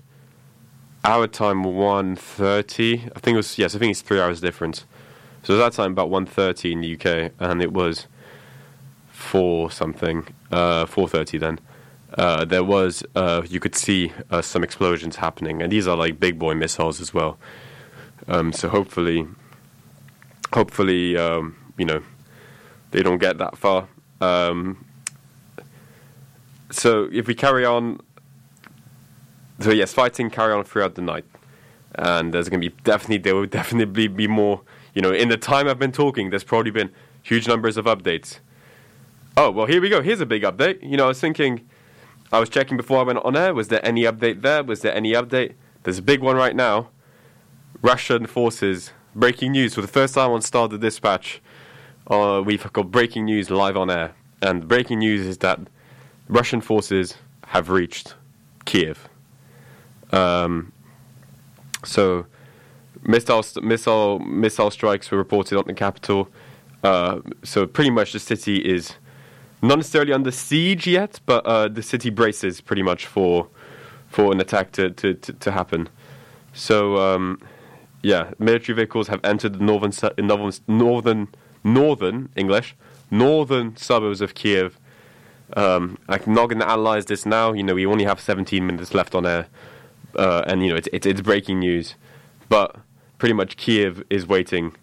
[1.04, 4.84] our time 1.30, I think it was, yes, I think it's three hours difference.
[5.42, 8.06] So it at that time about 1.30 in the UK, and it was
[9.10, 11.60] 4 something, uh, 4.30 then
[12.16, 16.18] uh, there was uh, you could see uh, some explosions happening, and these are like
[16.18, 17.38] big boy missiles as well.
[18.28, 19.26] Um, so hopefully,
[20.52, 22.02] hopefully, um, you know,
[22.90, 23.88] they don't get that far.
[24.20, 24.84] Um,
[26.70, 28.00] so if we carry on,
[29.60, 31.26] so yes, fighting carry on throughout the night,
[31.96, 34.62] and there's going to be definitely there will definitely be more.
[34.94, 36.90] You know, in the time I've been talking, there's probably been
[37.22, 38.38] huge numbers of updates.
[39.36, 40.00] Oh well, here we go.
[40.00, 40.82] Here's a big update.
[40.82, 41.68] You know, I was thinking
[42.32, 43.54] I was checking before I went on air.
[43.54, 44.64] Was there any update there?
[44.64, 45.54] Was there any update?
[45.84, 46.90] There's a big one right now.
[47.82, 48.92] Russian forces.
[49.14, 51.40] Breaking news for the first time on Star the Dispatch.
[52.08, 54.14] Uh, we've got breaking news live on air.
[54.42, 55.60] And the breaking news is that
[56.28, 58.14] Russian forces have reached
[58.64, 59.08] Kiev.
[60.12, 60.72] Um,
[61.84, 62.26] so,
[63.02, 66.28] missile, missile, missile strikes were reported on the capital.
[66.82, 68.94] Uh, so, pretty much the city is
[69.66, 73.48] not necessarily under siege yet, but uh, the city braces pretty much for
[74.08, 75.88] for an attack to to, to, to happen.
[76.52, 77.40] So um,
[78.02, 81.28] yeah, military vehicles have entered the northern northern northern
[81.64, 82.76] northern English
[83.10, 84.78] northern suburbs of Kiev.
[85.56, 87.52] Um, I'm not going to analyze this now.
[87.52, 89.46] You know, we only have 17 minutes left on air,
[90.16, 91.94] uh, and you know it's, it's, it's breaking news.
[92.48, 92.76] But
[93.18, 94.74] pretty much Kiev is waiting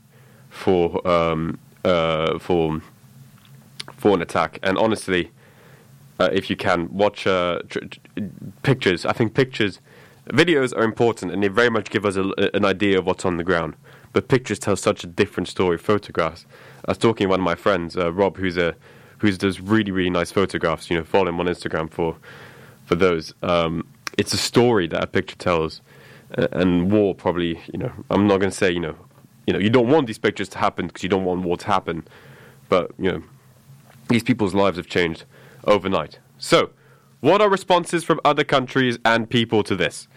[0.49, 2.81] for um, uh, for
[4.03, 4.59] for an attack.
[4.61, 5.31] And honestly,
[6.19, 7.99] uh, if you can watch uh, tr- tr-
[8.61, 9.79] pictures, I think pictures,
[10.27, 13.37] videos are important, and they very much give us a, an idea of what's on
[13.37, 13.75] the ground.
[14.11, 15.77] But pictures tell such a different story.
[15.77, 16.45] Photographs.
[16.83, 18.75] I was talking to one of my friends, uh, Rob, who's a
[19.19, 20.89] who does really really nice photographs.
[20.89, 22.17] You know, follow him on Instagram for
[22.83, 23.33] for those.
[23.41, 23.87] Um,
[24.17, 25.79] it's a story that a picture tells,
[26.33, 27.61] and war probably.
[27.71, 28.97] You know, I'm not going to say you know,
[29.47, 31.67] you know, you don't want these pictures to happen because you don't want war to
[31.67, 32.05] happen
[32.73, 33.21] but you know,
[34.13, 35.25] these people's lives have changed
[35.65, 36.19] overnight.
[36.37, 36.71] So,
[37.19, 40.07] what are responses from other countries and people to this?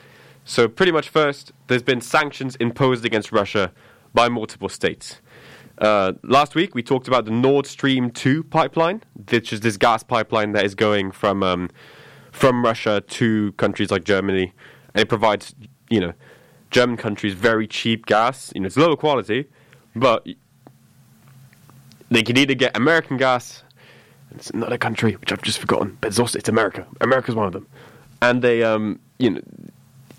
[0.44, 3.72] So, pretty much first, there's been sanctions imposed against Russia
[4.12, 5.20] by multiple states.
[5.78, 10.02] Uh, last week, we talked about the Nord Stream 2 pipeline, which is this gas
[10.02, 11.70] pipeline that is going from, um,
[12.32, 14.52] from Russia to countries like Germany.
[14.94, 15.54] And it provides,
[15.90, 16.12] you know,
[16.70, 18.52] German countries very cheap gas.
[18.54, 19.46] You know, it's lower quality,
[19.94, 20.26] but
[22.10, 23.62] they can either get American gas,
[24.34, 26.86] it's another country which I've just forgotten, but it's also it's America.
[27.00, 27.66] America's one of them,
[28.22, 29.40] and they, um, you know,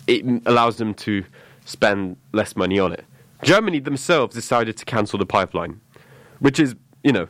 [0.06, 1.24] it allows them to
[1.64, 3.04] spend less money on it.
[3.42, 5.80] Germany themselves decided to cancel the pipeline,
[6.40, 7.28] which is, you know,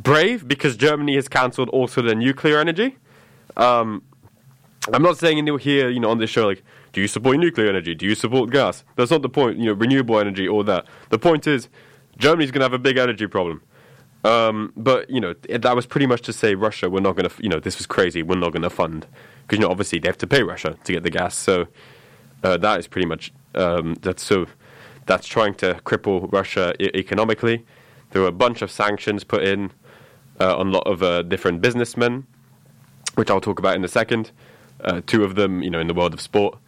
[0.00, 2.96] brave because Germany has cancelled also their nuclear energy.
[3.56, 4.02] Um,
[4.92, 6.62] I'm not saying in here, you know, on this show, like,
[6.92, 7.94] do you support nuclear energy?
[7.94, 8.84] Do you support gas?
[8.96, 10.86] That's not the point, you know, renewable energy or that.
[11.10, 11.68] The point is,
[12.18, 13.62] Germany's going to have a big energy problem.
[14.24, 17.42] Um, but, you know, that was pretty much to say Russia, we're not going to,
[17.42, 19.06] you know, this was crazy, we're not going to fund.
[19.42, 21.36] Because, you know, obviously they have to pay Russia to get the gas.
[21.36, 21.66] So
[22.44, 24.46] uh, that is pretty much, um, that's so,
[25.06, 27.64] that's trying to cripple Russia e- economically.
[28.10, 29.72] There were a bunch of sanctions put in
[30.38, 32.26] uh, on a lot of uh, different businessmen,
[33.16, 34.30] which I'll talk about in a second.
[34.84, 36.58] Uh, two of them, you know, in the world of sport.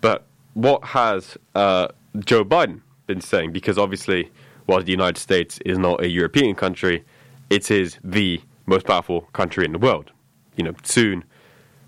[0.00, 1.88] But what has uh,
[2.18, 3.52] Joe Biden been saying?
[3.52, 4.30] Because obviously,
[4.66, 7.04] while the United States is not a European country,
[7.50, 10.10] it is the most powerful country in the world.
[10.56, 11.24] You know, soon,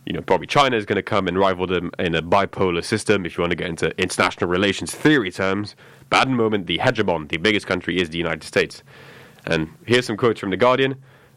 [0.05, 3.25] you know, probably China is going to come and rival them in a bipolar system.
[3.25, 5.75] If you want to get into international relations theory terms,
[6.11, 8.83] but at the moment, the hegemon, the biggest country, is the United States.
[9.47, 10.97] And here's some quotes from the Guardian.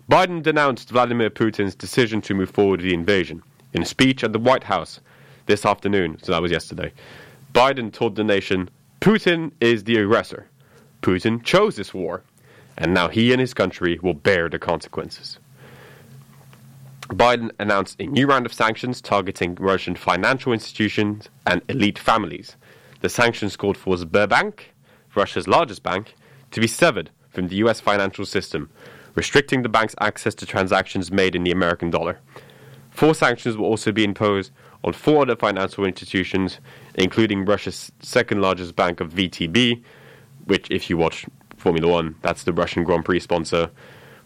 [0.09, 3.43] Biden denounced Vladimir Putin's decision to move forward with the invasion.
[3.73, 4.99] In a speech at the White House
[5.45, 6.91] this afternoon, so that was yesterday,
[7.53, 8.69] Biden told the nation
[9.01, 10.48] Putin is the aggressor.
[11.01, 12.23] Putin chose this war,
[12.77, 15.39] and now he and his country will bear the consequences.
[17.09, 22.55] Biden announced a new round of sanctions targeting Russian financial institutions and elite families.
[23.01, 24.59] The sanctions called for Sberbank,
[25.15, 26.15] Russia's largest bank,
[26.51, 28.69] to be severed from the US financial system,
[29.15, 32.19] restricting the bank's access to transactions made in the American dollar.
[32.91, 34.51] Four sanctions will also be imposed
[34.83, 36.59] on four other financial institutions,
[36.95, 39.83] including Russia's second largest bank of VTB,
[40.49, 41.25] which, if you watch
[41.57, 43.69] Formula One, that's the Russian Grand Prix sponsor,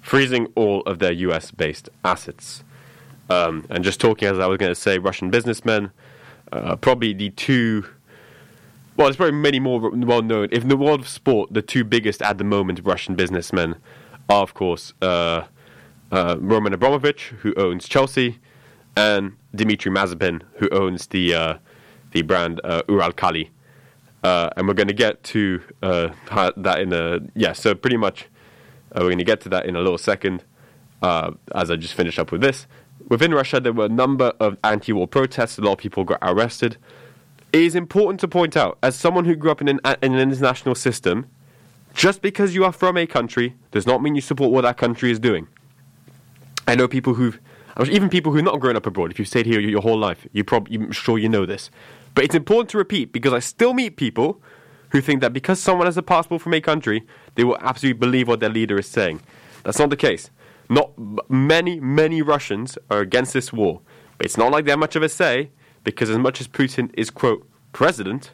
[0.01, 2.63] freezing all of their US based assets.
[3.29, 5.91] Um, and just talking as I was going to say, Russian businessmen,
[6.51, 7.85] uh, probably the two.
[8.95, 10.49] Well, there's probably many more well known.
[10.51, 13.75] If in the world of sport, the two biggest at the moment Russian businessmen
[14.29, 15.45] are, of course, uh,
[16.11, 18.39] uh, Roman Abramovich, who owns Chelsea,
[18.95, 21.57] and Dmitry Mazepin, who owns the uh,
[22.11, 23.49] the brand uh, Uralkali.
[24.23, 26.09] Uh, and we're going to get to uh,
[26.55, 27.53] that in a yeah.
[27.53, 28.27] So pretty much,
[28.93, 30.43] uh, we're going to get to that in a little second.
[31.01, 32.65] Uh, as I just finished up with this,
[33.09, 35.57] within Russia there were a number of anti-war protests.
[35.57, 36.77] A lot of people got arrested.
[37.51, 40.19] It is important to point out, as someone who grew up in an, in an
[40.19, 41.27] international system,
[41.93, 45.11] just because you are from a country does not mean you support what that country
[45.11, 45.47] is doing.
[46.65, 47.37] I know people who've,
[47.91, 49.11] even people who've not grown up abroad.
[49.11, 51.69] If you've stayed here your, your whole life, you probably, I'm sure you know this.
[52.15, 54.41] But it's important to repeat because I still meet people
[54.89, 57.03] who think that because someone has a passport from a country,
[57.35, 59.21] they will absolutely believe what their leader is saying.
[59.63, 60.29] That's not the case.
[60.69, 60.91] Not
[61.29, 63.81] many, many Russians are against this war,
[64.17, 65.49] but it's not like they have much of a say
[65.83, 68.31] because as much as Putin is quote president,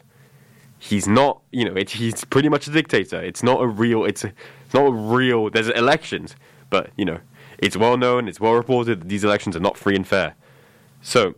[0.78, 1.40] he's not.
[1.50, 3.20] You know, it, he's pretty much a dictator.
[3.20, 4.04] It's not a real.
[4.04, 4.32] It's, a,
[4.64, 5.50] it's not a real.
[5.50, 6.36] There's elections,
[6.68, 7.18] but you know,
[7.58, 8.28] it's well known.
[8.28, 10.34] It's well reported that these elections are not free and fair.
[11.02, 11.34] So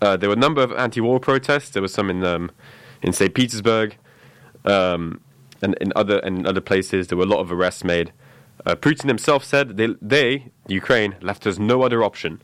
[0.00, 1.70] uh, there were a number of anti-war protests.
[1.70, 2.50] There was some in um,
[3.02, 3.34] in St.
[3.34, 3.96] Petersburg,
[4.64, 5.20] um,
[5.62, 7.08] and in other and other places.
[7.08, 8.12] There were a lot of arrests made.
[8.66, 12.42] Uh, Putin himself said they, they, Ukraine, left us no other option,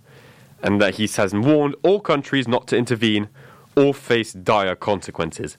[0.63, 3.29] and that he has warned all countries not to intervene
[3.77, 5.59] or face dire consequences.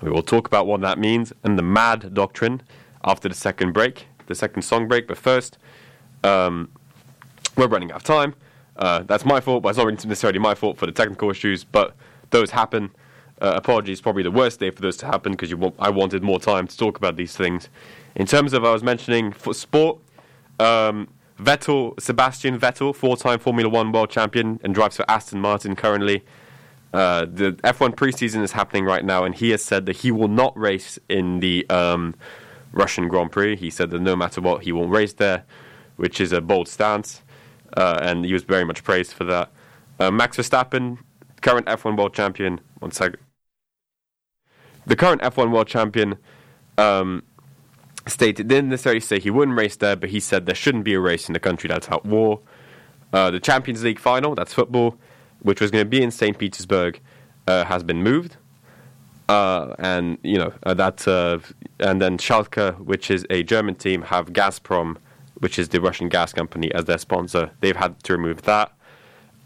[0.00, 2.62] We will talk about what that means and the MAD doctrine
[3.04, 5.08] after the second break, the second song break.
[5.08, 5.58] But first,
[6.22, 6.70] um,
[7.56, 8.34] we're running out of time.
[8.78, 11.64] Uh, that's my fault, but it's not necessarily my fault for the technical issues.
[11.64, 11.94] But
[12.30, 12.90] those happen.
[13.38, 16.40] Uh, apologies, probably the worst day for those to happen because wa- I wanted more
[16.40, 17.68] time to talk about these things.
[18.14, 19.98] In terms of, I was mentioning for sport,
[20.58, 21.08] um,
[21.38, 26.24] Vettel, Sebastian Vettel, four-time Formula One world champion and drives for Aston Martin currently.
[26.94, 30.28] Uh, the F1 preseason is happening right now, and he has said that he will
[30.28, 32.14] not race in the um,
[32.72, 33.56] Russian Grand Prix.
[33.56, 35.44] He said that no matter what, he won't race there,
[35.96, 37.22] which is a bold stance,
[37.76, 39.50] uh, and he was very much praised for that.
[39.98, 40.98] Uh, Max Verstappen,
[41.40, 42.60] current F1 world champion.
[42.78, 43.18] One second.
[44.86, 46.16] The current F1 world champion
[46.78, 47.22] um,
[48.06, 51.00] stated didn't necessarily say he wouldn't race there, but he said there shouldn't be a
[51.00, 52.40] race in the country that's at war.
[53.12, 54.98] Uh, the Champions League final, that's football,
[55.40, 56.36] which was going to be in St.
[56.38, 57.00] Petersburg,
[57.46, 58.36] uh, has been moved.
[59.28, 61.38] Uh, and you know uh, that, uh,
[61.80, 64.98] and then Schalke, which is a German team, have Gazprom,
[65.38, 67.50] which is the Russian gas company, as their sponsor.
[67.60, 68.72] They've had to remove that.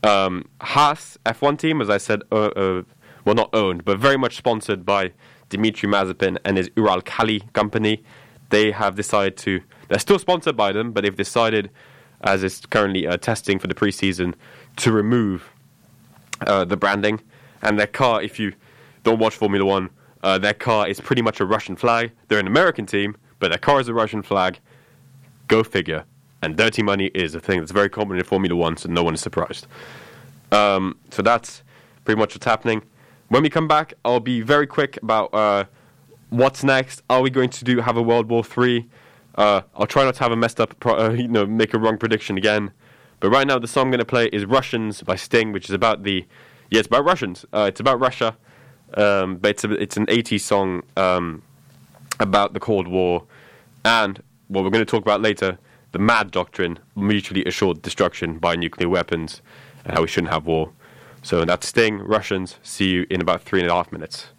[0.03, 2.83] Um, Haas F1 team, as I said, uh, uh,
[3.25, 5.13] well not owned, but very much sponsored by
[5.51, 8.03] Dmitry Mazepin and his Uralkali company.
[8.51, 9.61] They have decided to.
[9.89, 11.71] They're still sponsored by them, but they've decided,
[12.23, 14.35] as it's currently uh, testing for the preseason,
[14.77, 15.51] to remove
[16.47, 17.21] uh, the branding.
[17.63, 18.55] And their car, if you
[19.03, 19.91] don't watch Formula One,
[20.23, 22.13] uh, their car is pretty much a Russian flag.
[22.29, 24.59] They're an American team, but their car is a Russian flag.
[25.51, 26.05] Go figure.
[26.43, 29.15] And dirty money is a thing that's very common in Formula One, so no one
[29.15, 29.67] is surprised.
[30.53, 31.65] Um, so that's
[32.05, 32.83] pretty much what's happening.
[33.31, 35.65] When we come back, I'll be very quick about uh,
[36.29, 37.03] what's next.
[37.11, 38.89] Are we going to do have a World War Three?
[39.35, 41.79] Uh, I'll try not to have a messed up, pro- uh, you know, make a
[41.79, 42.71] wrong prediction again.
[43.19, 45.75] But right now, the song I'm going to play is "Russians" by Sting, which is
[45.75, 46.25] about the
[46.71, 47.45] yeah, it's about Russians.
[47.53, 48.37] Uh, it's about Russia,
[48.95, 51.43] um, but it's a, it's an 80s song um,
[52.21, 53.25] about the Cold War,
[53.85, 55.59] and what we're going to talk about later,
[55.93, 59.43] the MAD doctrine, mutually assured destruction by nuclear weapons,
[59.85, 60.73] and how we shouldn't have war.
[61.23, 62.57] So that's Sting, Russians.
[62.63, 64.31] See you in about three and a half minutes.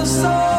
[0.00, 0.49] All the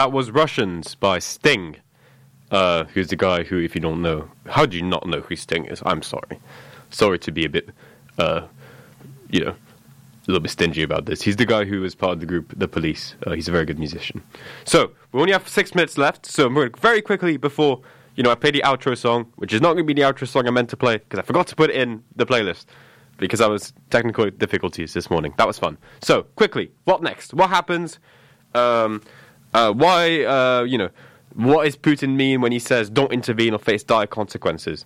[0.00, 1.76] That was Russians by Sting,
[2.50, 5.36] uh, who's the guy who, if you don't know, how do you not know who
[5.36, 5.82] Sting is?
[5.84, 6.40] I'm sorry.
[6.88, 7.68] Sorry to be a bit,
[8.16, 8.46] uh,
[9.28, 11.20] you know, a little bit stingy about this.
[11.20, 13.14] He's the guy who was part of the group, The Police.
[13.26, 14.22] Uh, he's a very good musician.
[14.64, 17.82] So, we only have six minutes left, so I'm going to very quickly before,
[18.16, 20.26] you know, I play the outro song, which is not going to be the outro
[20.26, 22.64] song I meant to play, because I forgot to put it in the playlist,
[23.18, 25.34] because I was technical difficulties this morning.
[25.36, 25.76] That was fun.
[26.00, 27.34] So, quickly, what next?
[27.34, 27.98] What happens?
[28.54, 29.02] Um,
[29.54, 30.90] uh, why, uh, you know,
[31.34, 34.84] what does Putin mean when he says don't intervene or face dire consequences?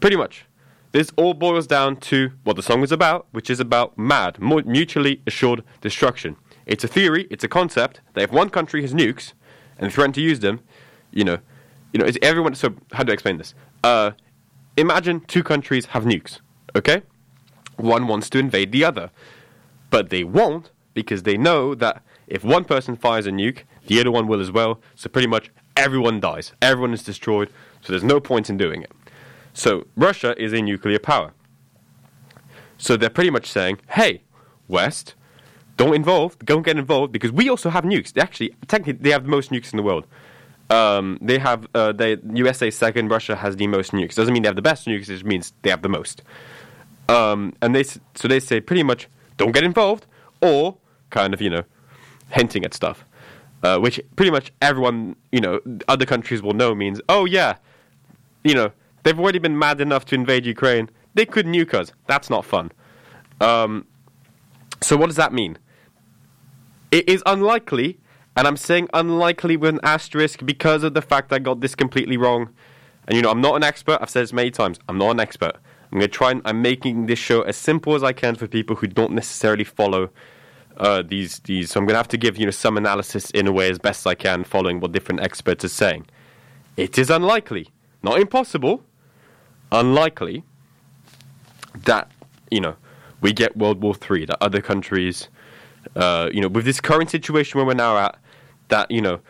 [0.00, 0.44] Pretty much.
[0.92, 5.20] This all boils down to what the song is about, which is about MAD, mutually
[5.26, 6.36] assured destruction.
[6.64, 9.32] It's a theory, it's a concept that if one country has nukes
[9.78, 10.60] and threaten to use them,
[11.10, 11.38] you know,
[11.92, 12.54] you know, is everyone.
[12.54, 13.54] So how do I explain this?
[13.84, 14.12] Uh,
[14.76, 16.40] imagine two countries have nukes.
[16.74, 17.02] Okay,
[17.76, 19.10] one wants to invade the other,
[19.90, 24.10] but they won't because they know that if one person fires a nuke, the other
[24.10, 24.80] one will as well.
[24.94, 27.50] So pretty much everyone dies, everyone is destroyed.
[27.82, 28.90] So there's no point in doing it.
[29.52, 31.32] So Russia is a nuclear power.
[32.78, 34.22] So they're pretty much saying, hey,
[34.68, 35.14] West,
[35.76, 38.12] don't involve, don't get involved because we also have nukes.
[38.12, 40.06] They actually, technically, they have the most nukes in the world.
[40.68, 44.14] Um, they have, uh, they, USA second, Russia has the most nukes.
[44.14, 46.22] Doesn't mean they have the best nukes, it just means they have the most.
[47.08, 50.06] Um, and they, so they say pretty much, don't get involved,
[50.42, 50.76] or
[51.10, 51.62] kind of, you know,
[52.30, 53.05] hinting at stuff.
[53.66, 55.58] Uh, which pretty much everyone, you know,
[55.88, 57.56] other countries will know means, oh yeah,
[58.44, 58.70] you know,
[59.02, 60.88] they've already been mad enough to invade Ukraine.
[61.14, 61.90] They could nuke us.
[62.06, 62.70] That's not fun.
[63.40, 63.84] Um,
[64.80, 65.58] so what does that mean?
[66.92, 67.98] It is unlikely,
[68.36, 72.16] and I'm saying unlikely with an asterisk because of the fact I got this completely
[72.16, 72.50] wrong.
[73.08, 73.98] And you know, I'm not an expert.
[74.00, 74.78] I've said this many times.
[74.88, 75.56] I'm not an expert.
[75.90, 78.46] I'm going to try and I'm making this show as simple as I can for
[78.46, 80.10] people who don't necessarily follow
[80.76, 81.70] uh, these these.
[81.70, 83.78] So I'm going to have to give you know some analysis in a way as
[83.78, 86.06] best I can, following what different experts are saying.
[86.76, 87.68] It is unlikely,
[88.02, 88.82] not impossible,
[89.72, 90.44] unlikely
[91.84, 92.10] that
[92.50, 92.76] you know
[93.20, 94.24] we get World War Three.
[94.26, 95.28] That other countries,
[95.94, 98.18] uh, you know, with this current situation where we're now at,
[98.68, 99.20] that you know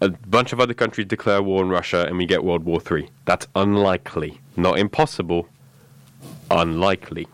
[0.00, 3.08] a bunch of other countries declare war on Russia and we get World War Three.
[3.24, 5.48] That's unlikely, not impossible,
[6.50, 7.26] unlikely.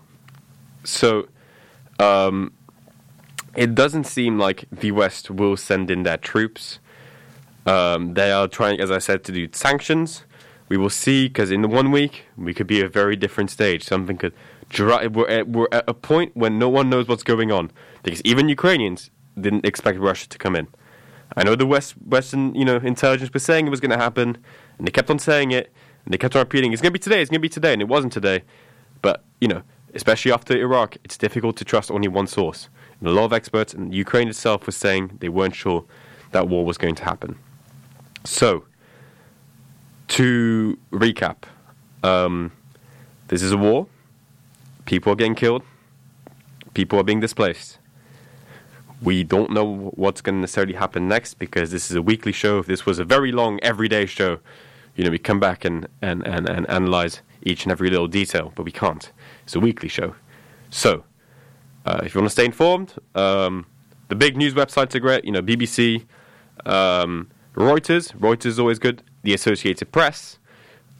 [0.84, 1.28] So,
[1.98, 2.52] um,
[3.56, 6.78] it doesn't seem like the West will send in their troops.
[7.66, 10.24] Um, they are trying, as I said, to do sanctions.
[10.68, 13.50] We will see, because in the one week, we could be at a very different
[13.50, 13.84] stage.
[13.84, 14.32] Something could.
[14.68, 17.72] Dri- we're, at, we're at a point when no one knows what's going on.
[18.04, 20.68] Because even Ukrainians didn't expect Russia to come in.
[21.36, 24.38] I know the West, Western you know, intelligence was saying it was going to happen,
[24.78, 25.72] and they kept on saying it,
[26.04, 27.72] and they kept on repeating, it's going to be today, it's going to be today,
[27.72, 28.42] and it wasn't today.
[29.02, 29.62] But, you know,
[29.94, 32.68] especially after Iraq, it's difficult to trust only one source.
[33.00, 35.84] And a lot of experts, and Ukraine itself was saying they weren't sure
[36.32, 37.38] that war was going to happen.
[38.24, 38.64] So,
[40.08, 41.44] to recap,
[42.02, 42.52] um,
[43.28, 43.86] this is a war.
[44.84, 45.62] People are getting killed.
[46.74, 47.78] People are being displaced.
[49.02, 52.58] We don't know what's going to necessarily happen next because this is a weekly show.
[52.58, 54.40] If this was a very long, everyday show,
[54.94, 58.52] you know, we come back and, and, and, and analyze each and every little detail,
[58.54, 59.10] but we can't.
[59.44, 60.14] It's a weekly show.
[60.68, 61.04] So,
[61.90, 63.66] uh, if you want to stay informed, um,
[64.08, 65.24] the big news websites are great.
[65.24, 66.04] You know, BBC,
[66.64, 68.12] um, Reuters.
[68.16, 69.02] Reuters is always good.
[69.22, 70.38] The Associated Press.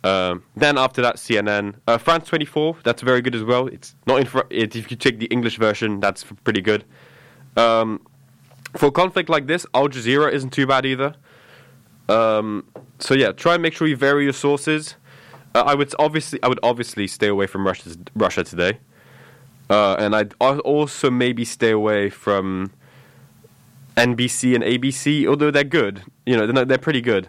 [0.02, 2.78] Um, then after that, CNN, uh, France 24.
[2.82, 3.68] That's very good as well.
[3.68, 4.26] It's not in.
[4.26, 6.84] Fr- it, if you take the English version, that's pretty good.
[7.56, 8.00] Um,
[8.76, 11.14] for a conflict like this, Al Jazeera isn't too bad either.
[12.08, 12.66] Um,
[12.98, 14.96] so yeah, try and make sure you vary your sources.
[15.54, 18.78] Uh, I would obviously, I would obviously stay away from Russia, Russia today,
[19.70, 22.72] uh, and I'd also maybe stay away from
[23.96, 26.02] NBC and ABC, although they're good.
[26.26, 27.28] You know, they're, not- they're pretty good.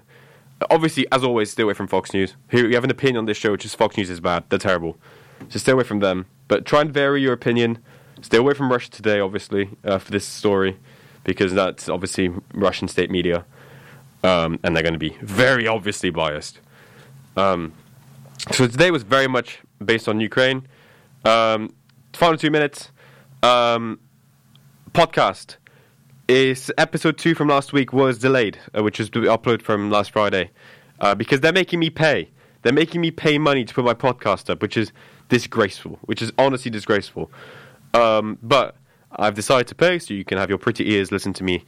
[0.70, 2.36] Obviously, as always, stay away from Fox News.
[2.52, 4.44] Here, you have an opinion on this show, which is Fox News is bad.
[4.50, 4.98] They're terrible.
[5.50, 6.28] So stay away from them.
[6.48, 7.80] But try and vary your opinion.
[8.22, 10.78] Stay away from Russia today, obviously, uh, for this story,
[11.24, 13.44] because that's obviously Russian state media,
[14.24, 16.60] um, and they're going to be very obviously biased.
[17.36, 17.74] Um,
[18.52, 20.68] so today was very much based on Ukraine.
[21.26, 21.74] Um,
[22.14, 22.92] final two minutes.
[23.44, 24.00] Um,
[24.92, 25.58] podcast
[26.28, 30.52] is episode two from last week was delayed, uh, which was uploaded from last Friday,
[31.00, 32.30] uh, because they're making me pay.
[32.62, 34.92] They're making me pay money to put my podcast up, which is
[35.30, 35.98] disgraceful.
[36.04, 37.32] Which is honestly disgraceful.
[37.94, 38.76] Um, but
[39.16, 41.66] I've decided to pay, so you can have your pretty ears listen to me,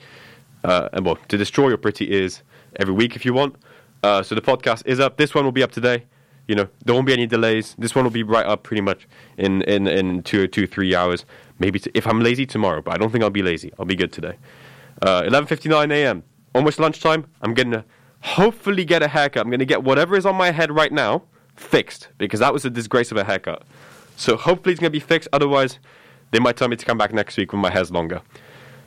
[0.63, 2.43] uh, and well, to destroy your pretty ears
[2.77, 3.55] every week if you want.
[4.03, 5.17] Uh, so the podcast is up.
[5.17, 6.05] This one will be up today.
[6.47, 7.75] You know, there won't be any delays.
[7.77, 11.25] This one will be right up pretty much in in, in three hours.
[11.59, 13.71] Maybe t- if I'm lazy tomorrow, but I don't think I'll be lazy.
[13.79, 14.37] I'll be good today.
[15.01, 16.23] Uh, 11:59 a.m.
[16.53, 17.25] almost lunchtime.
[17.41, 17.85] I'm gonna
[18.21, 19.45] hopefully get a haircut.
[19.45, 21.23] I'm gonna get whatever is on my head right now
[21.55, 23.63] fixed because that was a disgrace of a haircut.
[24.17, 25.29] So hopefully it's gonna be fixed.
[25.31, 25.79] Otherwise,
[26.31, 28.21] they might tell me to come back next week when my hair's longer.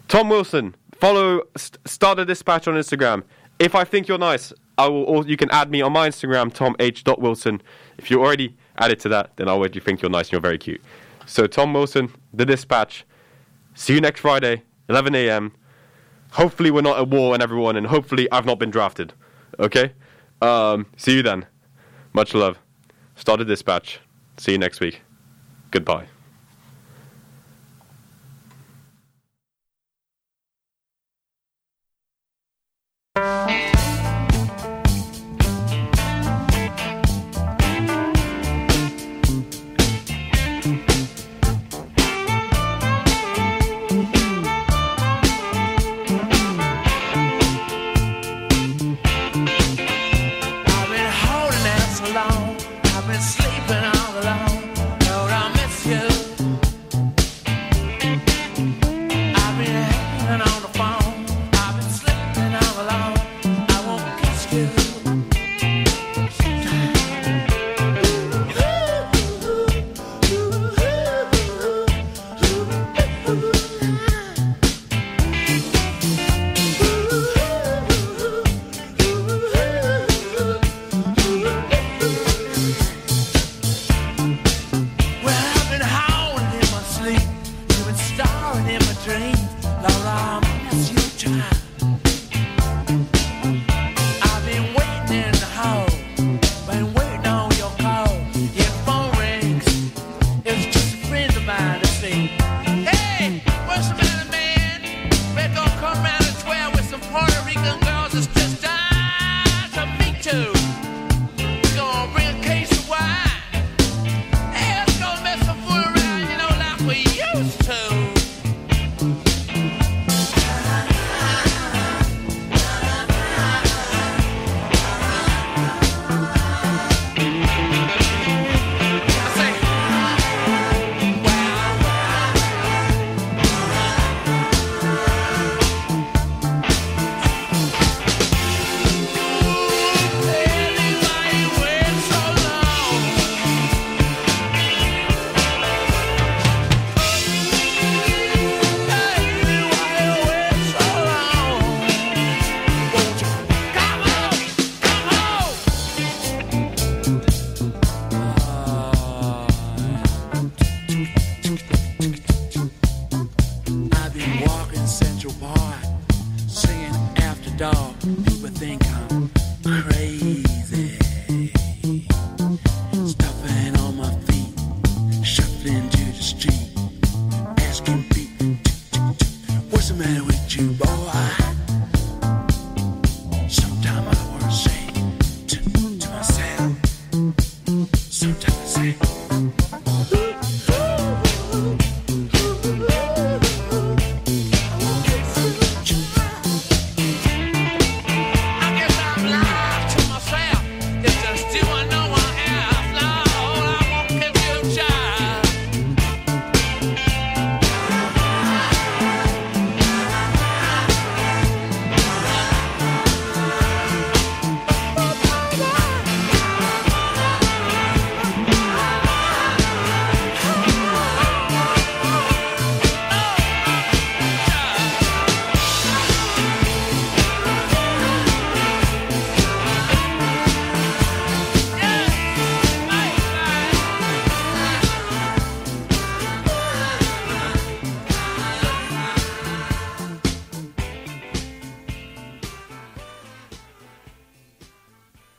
[0.08, 3.22] Tom Wilson, follow st- STAR the Dispatch on Instagram.
[3.58, 5.04] If I think you're nice, I will.
[5.04, 7.02] Or you can add me on my Instagram, Tom H.
[7.18, 7.62] Wilson.
[7.98, 10.58] If you're already added to that, then I'll already think you're nice and you're very
[10.58, 10.82] cute.
[11.26, 13.04] So Tom Wilson, The Dispatch.
[13.74, 15.52] See you next Friday, 11 a.m.
[16.32, 19.12] Hopefully we're not at war and everyone, and hopefully I've not been drafted.
[19.58, 19.92] Okay.
[20.42, 21.46] Um, see you then.
[22.12, 22.58] Much love.
[23.16, 24.00] STAR the Dispatch.
[24.36, 25.02] See you next week.
[25.70, 26.06] Goodbye.